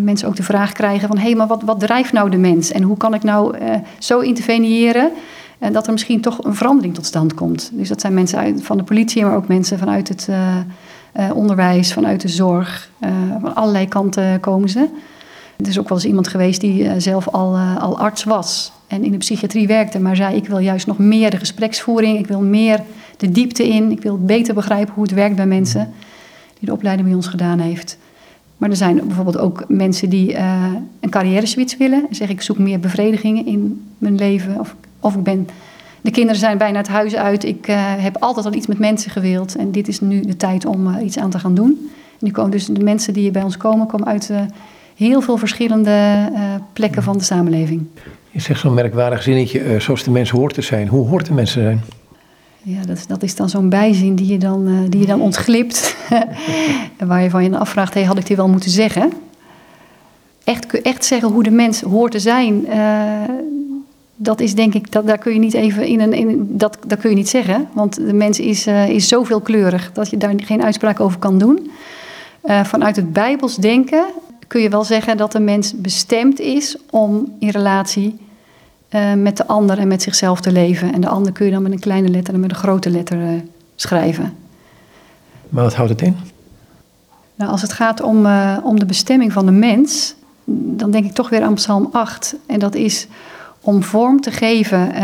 [0.00, 1.16] mensen ook de vraag krijgen van...
[1.16, 2.72] hé, hey, maar wat, wat drijft nou de mens?
[2.72, 5.10] En hoe kan ik nou uh, zo interveneren...
[5.58, 7.70] en dat er misschien toch een verandering tot stand komt.
[7.72, 10.28] Dus dat zijn mensen van de politie, maar ook mensen vanuit het
[11.34, 11.92] onderwijs...
[11.92, 12.90] vanuit de zorg.
[13.40, 14.88] van allerlei kanten komen ze.
[15.56, 19.10] Er is ook wel eens iemand geweest die zelf al, al arts was en in
[19.10, 22.80] de psychiatrie werkte, maar zei ik wil juist nog meer de gespreksvoering, ik wil meer
[23.16, 23.90] de diepte in.
[23.90, 25.92] Ik wil beter begrijpen hoe het werkt bij mensen
[26.58, 27.98] die de opleiding bij ons gedaan heeft.
[28.56, 32.06] Maar er zijn bijvoorbeeld ook mensen die uh, een carrière switch willen.
[32.08, 34.60] En zeggen ik zoek meer bevredigingen in mijn leven.
[34.60, 35.48] Of, of ik ben,
[36.00, 37.44] de kinderen zijn bijna het huis uit.
[37.44, 39.56] Ik uh, heb altijd al iets met mensen gewild.
[39.56, 41.90] En dit is nu de tijd om uh, iets aan te gaan doen.
[42.20, 44.30] En komen dus de mensen die bij ons komen, komen uit
[44.94, 46.28] heel veel verschillende
[46.72, 47.86] plekken van de samenleving.
[48.30, 50.88] Je zegt zo'n merkwaardig zinnetje, zoals de mensen hoort te zijn.
[50.88, 51.80] Hoe hoort de mensen zijn?
[52.66, 55.96] Ja, dat, dat is dan zo'n bijzin die je dan, uh, die je dan ontglipt.
[57.06, 59.12] waar je van je afvraagt, hey, had ik dit wel moeten zeggen?
[60.44, 63.22] Echt, echt zeggen hoe de mens hoort te zijn, uh,
[64.16, 66.98] dat is denk ik, dat, daar kun je niet even in een, in, dat, dat
[66.98, 67.68] kun je niet zeggen.
[67.72, 71.38] Want de mens is, uh, is zo veelkleurig dat je daar geen uitspraak over kan
[71.38, 71.70] doen.
[72.44, 74.04] vanuit het Bijbels denken
[74.46, 78.18] kun je wel zeggen dat de mens bestemd is om in relatie
[78.90, 80.92] uh, met de ander en met zichzelf te leven.
[80.92, 83.18] En de ander kun je dan met een kleine letter en met een grote letter
[83.18, 83.40] uh,
[83.76, 84.36] schrijven.
[85.48, 86.16] Maar wat houdt het in?
[87.34, 90.14] Nou, als het gaat om, uh, om de bestemming van de mens,
[90.44, 92.36] dan denk ik toch weer aan Psalm 8.
[92.46, 93.06] En dat is
[93.60, 94.94] om vorm te geven.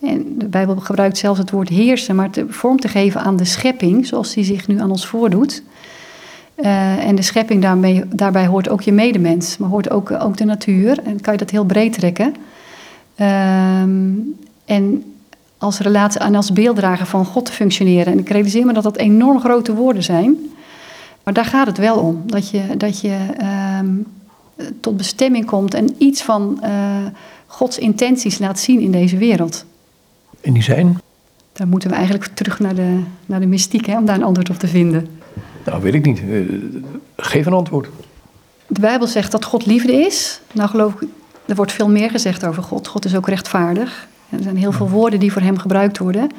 [0.00, 3.44] en de Bijbel gebruikt zelfs het woord heersen, maar te, vorm te geven aan de
[3.44, 5.62] schepping, zoals die zich nu aan ons voordoet.
[6.62, 10.44] Uh, en de schepping daarmee, daarbij hoort ook je medemens, maar hoort ook, ook de
[10.44, 10.98] natuur.
[11.04, 12.34] En kan je dat heel breed trekken.
[13.20, 15.04] Um, en
[15.58, 18.12] als relatie en als beelddrager van God te functioneren.
[18.12, 20.36] En ik realiseer me dat dat enorm grote woorden zijn.
[21.24, 22.22] Maar daar gaat het wel om.
[22.26, 23.16] Dat je, dat je
[23.80, 24.06] um,
[24.80, 26.68] tot bestemming komt en iets van uh,
[27.46, 29.64] Gods intenties laat zien in deze wereld.
[30.40, 30.98] En die zijn?
[31.52, 34.50] Daar moeten we eigenlijk terug naar de, naar de mystiek hè, om daar een antwoord
[34.50, 35.08] op te vinden.
[35.64, 36.22] Nou, weet ik niet.
[36.22, 36.50] Uh,
[37.16, 37.88] geef een antwoord.
[38.66, 40.40] De Bijbel zegt dat God liefde is.
[40.52, 41.08] Nou geloof ik,
[41.46, 42.88] er wordt veel meer gezegd over God.
[42.88, 44.08] God is ook rechtvaardig.
[44.28, 46.30] Er zijn heel veel woorden die voor hem gebruikt worden.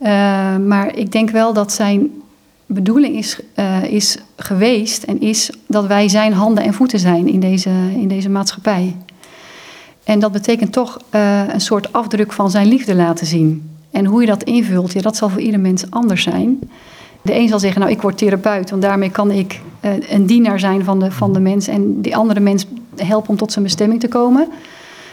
[0.00, 2.10] Uh, maar ik denk wel dat zijn
[2.66, 7.40] bedoeling is, uh, is geweest en is dat wij zijn handen en voeten zijn in
[7.40, 8.96] deze, in deze maatschappij.
[10.04, 13.76] En dat betekent toch uh, een soort afdruk van zijn liefde laten zien.
[13.90, 16.58] En hoe je dat invult, ja, dat zal voor ieder mens anders zijn.
[17.22, 20.60] De een zal zeggen, nou ik word therapeut, want daarmee kan ik uh, een dienaar
[20.60, 22.66] zijn van de, van de mens en die andere mens
[22.96, 24.48] helpen om tot zijn bestemming te komen.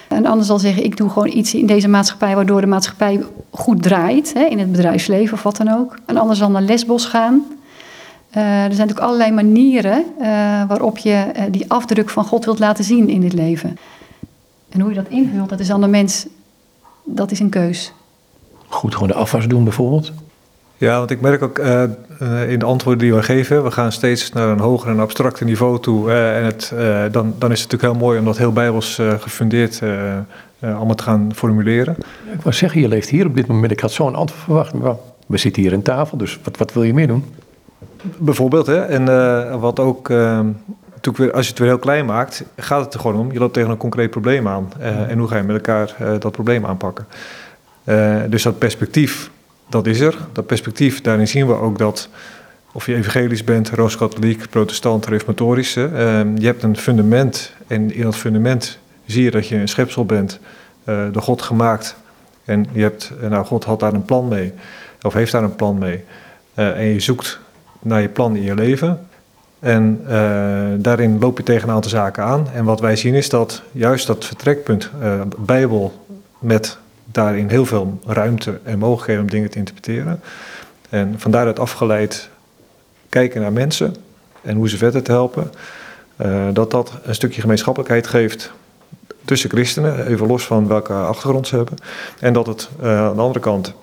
[0.07, 3.83] Een ander zal zeggen, ik doe gewoon iets in deze maatschappij waardoor de maatschappij goed
[3.83, 5.97] draait, hè, in het bedrijfsleven of wat dan ook.
[6.05, 7.43] Een ander zal naar lesbos gaan.
[8.37, 10.25] Uh, er zijn natuurlijk allerlei manieren uh,
[10.67, 13.77] waarop je uh, die afdruk van God wilt laten zien in dit leven.
[14.69, 16.27] En hoe je dat invult, dat is aan de mens,
[17.03, 17.93] dat is een keus.
[18.67, 20.11] Goed, gewoon de afwas doen bijvoorbeeld.
[20.77, 21.83] Ja, want ik merk ook uh,
[22.51, 25.79] in de antwoorden die we geven, we gaan steeds naar een hoger en abstracter niveau
[25.79, 26.09] toe.
[26.09, 26.73] Uh, en het,
[27.11, 29.81] dan, dan is het natuurlijk heel mooi om dat heel bijbels gefundeerd
[30.59, 31.95] allemaal te gaan formuleren.
[32.33, 33.71] Ik wou zeggen, je leeft hier op dit moment.
[33.71, 34.73] Ik had zo'n antwoord verwacht.
[34.73, 34.95] Maar
[35.27, 37.25] we zitten hier aan tafel, dus wat, wat wil je meer doen?
[38.17, 38.81] Bijvoorbeeld, hè.
[38.81, 39.05] En
[39.59, 43.17] wat ook, natuurlijk weer, als je het weer heel klein maakt, gaat het er gewoon
[43.17, 43.31] om.
[43.31, 44.71] Je loopt tegen een concreet probleem aan.
[44.79, 47.05] En hoe ga je met elkaar dat probleem aanpakken?
[48.29, 49.29] dus dat perspectief
[49.69, 50.17] dat is er.
[50.31, 52.09] Dat perspectief, daarin zien we ook dat,
[52.71, 55.87] of je evangelisch bent, rooms-katholiek, protestant, reformatorisch, uh,
[56.35, 60.39] je hebt een fundament en in dat fundament zie je dat je een schepsel bent,
[60.85, 61.95] uh, door God gemaakt.
[62.45, 64.53] En je hebt, nou, God had daar een plan mee,
[65.01, 66.03] of heeft daar een plan mee.
[66.55, 67.39] Uh, en je zoekt
[67.81, 69.07] naar je plan in je leven.
[69.59, 70.09] En uh,
[70.77, 72.47] daarin loop je tegen een aantal zaken aan.
[72.53, 74.89] En wat wij zien is dat juist dat vertrekpunt,
[75.37, 76.05] Bijbel
[76.39, 76.77] met
[77.15, 80.21] daarin heel veel ruimte en mogelijkheden om dingen te interpreteren.
[80.89, 82.29] En van daaruit afgeleid
[83.09, 83.95] kijken naar mensen
[84.41, 85.51] en hoe ze verder te helpen.
[86.21, 88.51] Uh, dat dat een stukje gemeenschappelijkheid geeft
[89.25, 91.75] tussen christenen, even los van welke achtergrond ze hebben.
[92.19, 93.73] En dat het uh, aan de andere kant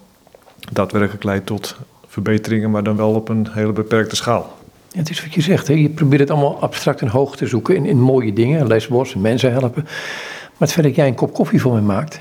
[0.73, 1.77] daadwerkelijk leidt tot
[2.07, 4.57] verbeteringen, maar dan wel op een hele beperkte schaal.
[4.93, 5.75] Het is wat je zegt, hè?
[5.75, 9.53] je probeert het allemaal abstract en hoog te zoeken in, in mooie dingen, lesbos, mensen
[9.53, 9.83] helpen.
[9.83, 12.21] Maar het feit dat jij een kop koffie voor me maakt,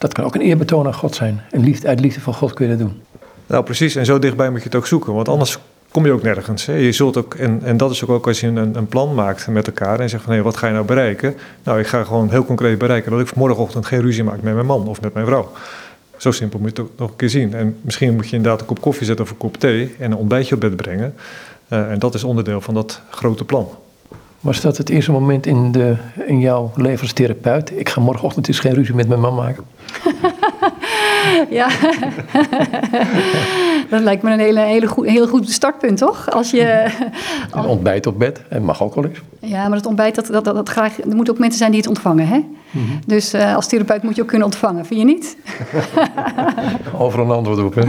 [0.00, 1.40] dat kan ook een eerbetoon aan God zijn.
[1.50, 3.00] En liefde, uit liefde van God kun je dat doen.
[3.46, 3.94] Nou, precies.
[3.94, 5.14] En zo dichtbij moet je het ook zoeken.
[5.14, 5.58] Want anders
[5.90, 6.66] kom je ook nergens.
[6.66, 6.74] Hè.
[6.74, 9.48] Je zult ook, en, en dat is ook, ook als je een, een plan maakt
[9.48, 11.34] met elkaar en zegt van hé, wat ga je nou bereiken?
[11.62, 14.66] Nou, ik ga gewoon heel concreet bereiken dat ik morgenochtend geen ruzie maak met mijn
[14.66, 15.50] man of met mijn vrouw.
[16.16, 17.54] Zo simpel moet je het ook nog een keer zien.
[17.54, 20.18] En misschien moet je inderdaad een kop koffie zetten of een kop thee en een
[20.18, 21.14] ontbijtje op bed brengen.
[21.68, 23.68] Uh, en dat is onderdeel van dat grote plan.
[24.40, 25.96] Was dat het eerste moment in, de,
[26.26, 27.72] in jouw leven als therapeut?
[27.74, 29.64] Ik ga morgenochtend eens geen ruzie met mijn man maken.
[31.60, 31.68] ja,
[33.90, 36.30] dat lijkt me een hele, hele goed, heel goed startpunt, toch?
[36.30, 36.90] Als je,
[37.50, 39.18] Een ontbijt op bed, en mag ook wel eens.
[39.40, 41.80] ja, maar het ontbijt, dat, dat, dat, dat graag, er moeten ook mensen zijn die
[41.80, 42.44] het ontvangen, hè?
[43.06, 45.36] Dus eh, als therapeut moet je ook kunnen ontvangen, vind je niet?
[46.98, 47.82] Overal een antwoord op, hè?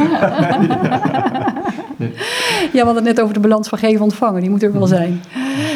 [2.73, 4.41] Ja, we hadden het net over de balans van geven ontvangen.
[4.41, 5.21] Die moet er wel zijn.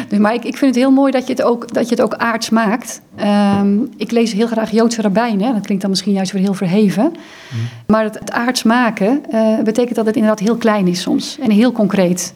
[0.08, 2.04] Dus, maar ik, ik vind het heel mooi dat je het ook, dat je het
[2.04, 3.00] ook aards maakt.
[3.16, 5.54] Ehm, ik lees heel graag Joodse rabbijnen.
[5.54, 7.12] Dat klinkt dan misschien juist weer heel verheven.
[7.86, 11.38] Maar het, het aards maken eh, betekent dat het inderdaad heel klein is soms.
[11.40, 12.34] En heel concreet.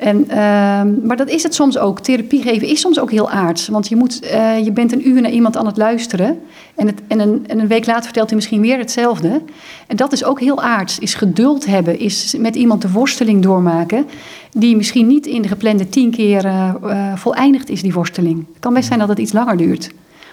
[0.00, 2.00] En, ehm, maar dat is het soms ook.
[2.00, 3.68] Therapie geven is soms ook heel aards.
[3.68, 6.40] Want je, moet, eh, je bent een uur naar iemand aan het luisteren.
[6.74, 9.42] En, het, en, een, en een week later vertelt hij misschien weer hetzelfde.
[9.86, 10.98] En dat is ook heel aards.
[10.98, 11.98] Is geduld hebben.
[11.98, 14.06] Is met iemand de worsteling doormaken.
[14.52, 16.72] Die misschien niet in de geplande tien keer eh,
[17.14, 18.38] voleindigd is, die worsteling.
[18.38, 19.90] Het kan best zijn dat het iets langer duurt.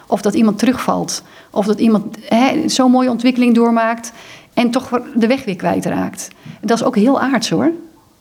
[0.08, 1.24] Of dat iemand terugvalt.
[1.52, 2.18] Of dat iemand
[2.66, 4.12] zo'n mooie ontwikkeling doormaakt.
[4.54, 6.28] En toch de weg weer kwijtraakt.
[6.62, 7.72] Dat is ook heel aards hoor.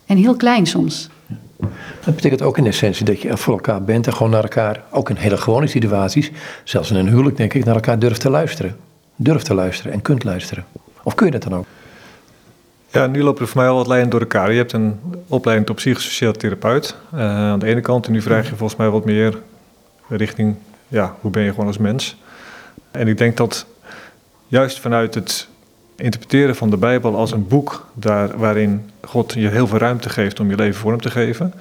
[0.07, 1.09] En heel klein soms.
[2.05, 4.83] Dat betekent ook in essentie dat je er voor elkaar bent en gewoon naar elkaar,
[4.91, 6.31] ook in hele gewone situaties,
[6.65, 8.77] zelfs in een huwelijk denk ik, naar elkaar durft te luisteren.
[9.17, 10.65] Durft te luisteren en kunt luisteren.
[11.03, 11.67] Of kun je dat dan ook?
[12.91, 14.51] Ja, nu lopen er voor mij al wat lijnen door elkaar.
[14.51, 18.07] Je hebt een opleiding tot psychosociaal therapeut eh, aan de ene kant.
[18.07, 19.39] En nu vraag je volgens mij wat meer
[20.09, 20.57] richting,
[20.89, 22.17] ja, hoe ben je gewoon als mens?
[22.91, 23.67] En ik denk dat
[24.47, 25.49] juist vanuit het
[25.97, 30.41] interpreteren van de Bijbel als een boek daar, waarin God je heel veel ruimte geeft
[30.41, 31.53] om je leven vorm te geven.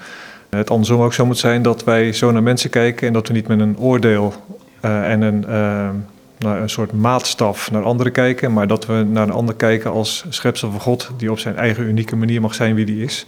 [0.49, 3.33] Het andersom ook zo moet zijn dat wij zo naar mensen kijken en dat we
[3.33, 4.33] niet met een oordeel
[4.79, 5.89] eh, en een, eh,
[6.37, 10.25] nou, een soort maatstaf naar anderen kijken, maar dat we naar een ander kijken als
[10.29, 13.25] schepsel van God, die op zijn eigen unieke manier mag zijn wie die is.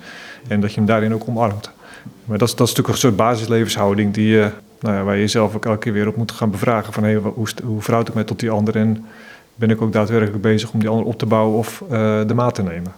[0.47, 1.71] En dat je hem daarin ook omarmt.
[2.25, 4.49] Maar dat is, dat is natuurlijk een soort basislevenshouding die, je,
[4.79, 6.93] nou ja, waar je jezelf ook elke keer weer op moet gaan bevragen.
[6.93, 9.05] Van hoe, hoe verhoud ik mij tot die ander en
[9.57, 12.55] ben ik ook daadwerkelijk bezig om die ander op te bouwen of eh, de maat
[12.55, 12.91] te nemen.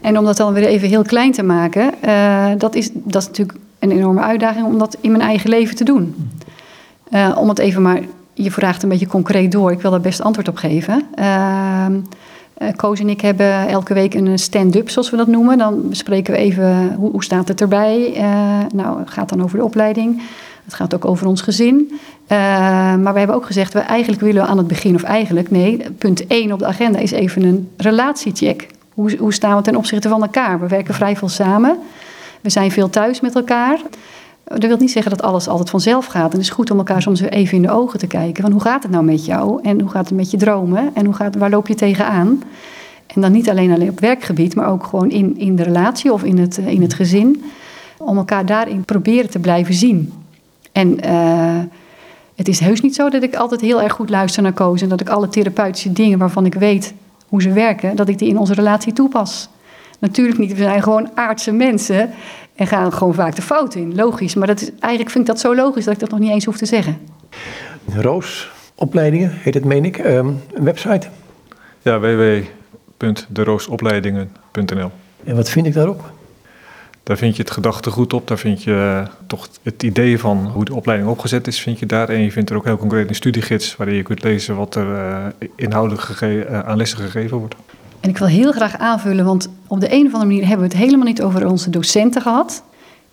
[0.00, 3.28] En om dat dan weer even heel klein te maken, eh, dat, is, dat is
[3.28, 6.30] natuurlijk een enorme uitdaging om dat in mijn eigen leven te doen.
[7.10, 8.00] Eh, om het even maar,
[8.32, 11.06] je vraagt een beetje concreet door, ik wil daar best antwoord op geven.
[11.14, 11.92] Ehm,
[12.54, 15.58] eh, Koos en ik hebben elke week een stand-up, zoals we dat noemen.
[15.58, 18.12] Dan bespreken we even hoe, hoe staat het erbij.
[18.74, 20.22] Nou, het gaat dan over de opleiding.
[20.64, 22.00] Het gaat ook over ons gezin.
[22.26, 22.38] Eh,
[22.96, 26.26] maar we hebben ook gezegd, we eigenlijk willen aan het begin, of eigenlijk, nee, punt
[26.26, 28.66] 1 op de agenda is even een relatiecheck.
[28.94, 30.60] Hoe, hoe staan we ten opzichte van elkaar?
[30.60, 31.78] We werken vrij veel samen.
[32.40, 33.80] We zijn veel thuis met elkaar.
[34.44, 36.30] Dat wil niet zeggen dat alles altijd vanzelf gaat.
[36.32, 38.42] En het is goed om elkaar soms even in de ogen te kijken.
[38.42, 39.62] Van hoe gaat het nou met jou?
[39.62, 40.90] En hoe gaat het met je dromen?
[40.94, 42.42] En hoe gaat, waar loop je tegenaan?
[43.14, 46.22] En dan niet alleen, alleen op werkgebied, maar ook gewoon in, in de relatie of
[46.22, 47.44] in het, eh, in het gezin.
[47.98, 50.12] Om elkaar daarin proberen te blijven zien.
[50.72, 51.58] En eh,
[52.34, 54.82] het is heus niet zo dat ik altijd heel erg goed luister naar Koos.
[54.82, 56.94] En dat ik alle therapeutische dingen waarvan ik weet
[57.28, 59.48] hoe ze werken, dat ik die in onze relatie toepas.
[59.98, 62.10] Natuurlijk niet, we zijn gewoon aardse mensen
[62.54, 63.94] en gaan gewoon vaak de fout in.
[63.94, 66.30] Logisch, maar dat is, eigenlijk vind ik dat zo logisch dat ik dat nog niet
[66.30, 66.98] eens hoef te zeggen.
[67.94, 71.08] Roos, opleidingen, heet het meen ik, Ehm, een website.
[71.82, 74.90] Ja, www.deroosopleidingen.nl
[75.24, 76.10] En wat vind ik daarop?
[77.12, 80.64] Daar vind je het gedachtegoed op, daar vind je eh, toch het idee van hoe
[80.64, 82.08] de opleiding opgezet is, vind je daar.
[82.08, 84.94] En je vindt er ook heel concreet een studiegids waarin je kunt lezen wat er
[84.94, 87.54] eh, inhoudelijk gege- eh, aan lessen gegeven wordt.
[88.00, 90.74] En ik wil heel graag aanvullen, want op de een of andere manier hebben we
[90.74, 92.62] het helemaal niet over onze docenten gehad.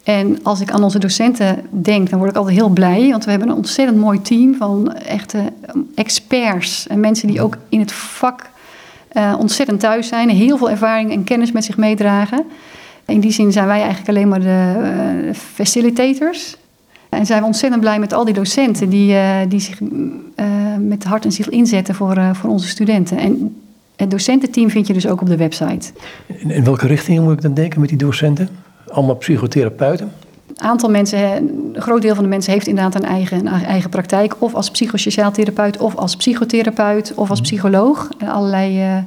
[0.03, 3.09] En als ik aan onze docenten denk, dan word ik altijd heel blij.
[3.09, 5.43] Want we hebben een ontzettend mooi team van echte
[5.95, 6.87] experts.
[6.87, 8.49] En mensen die ook in het vak
[9.37, 10.29] ontzettend thuis zijn.
[10.29, 12.45] Heel veel ervaring en kennis met zich meedragen.
[13.09, 14.73] In die zin zijn wij eigenlijk alleen maar de
[15.27, 16.57] eh, facilitators.
[17.09, 19.79] En zijn we ontzettend blij met al die docenten die, eh, die zich
[20.35, 20.45] eh,
[20.79, 23.17] met hart en ziel inzetten voor, voor onze studenten.
[23.17, 23.55] En
[23.95, 25.91] het docententeam vind je dus ook op de website.
[26.25, 28.49] In, in welke richting moet ik dan denken met die docenten?
[28.87, 30.11] Allemaal psychotherapeuten?
[30.47, 33.89] Een aantal mensen, een groot deel van de mensen heeft inderdaad een eigen, een eigen
[33.89, 34.35] praktijk.
[34.39, 38.09] Of als psychosociaal therapeut, of als psychotherapeut, of als psycholoog.
[38.17, 39.05] Eh, Allerlei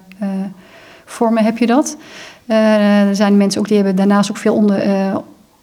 [1.13, 1.97] eh, vormen heb je dat.
[2.47, 5.17] Eh, er zijn mensen ook die hebben daarnaast ook veel onder, eh,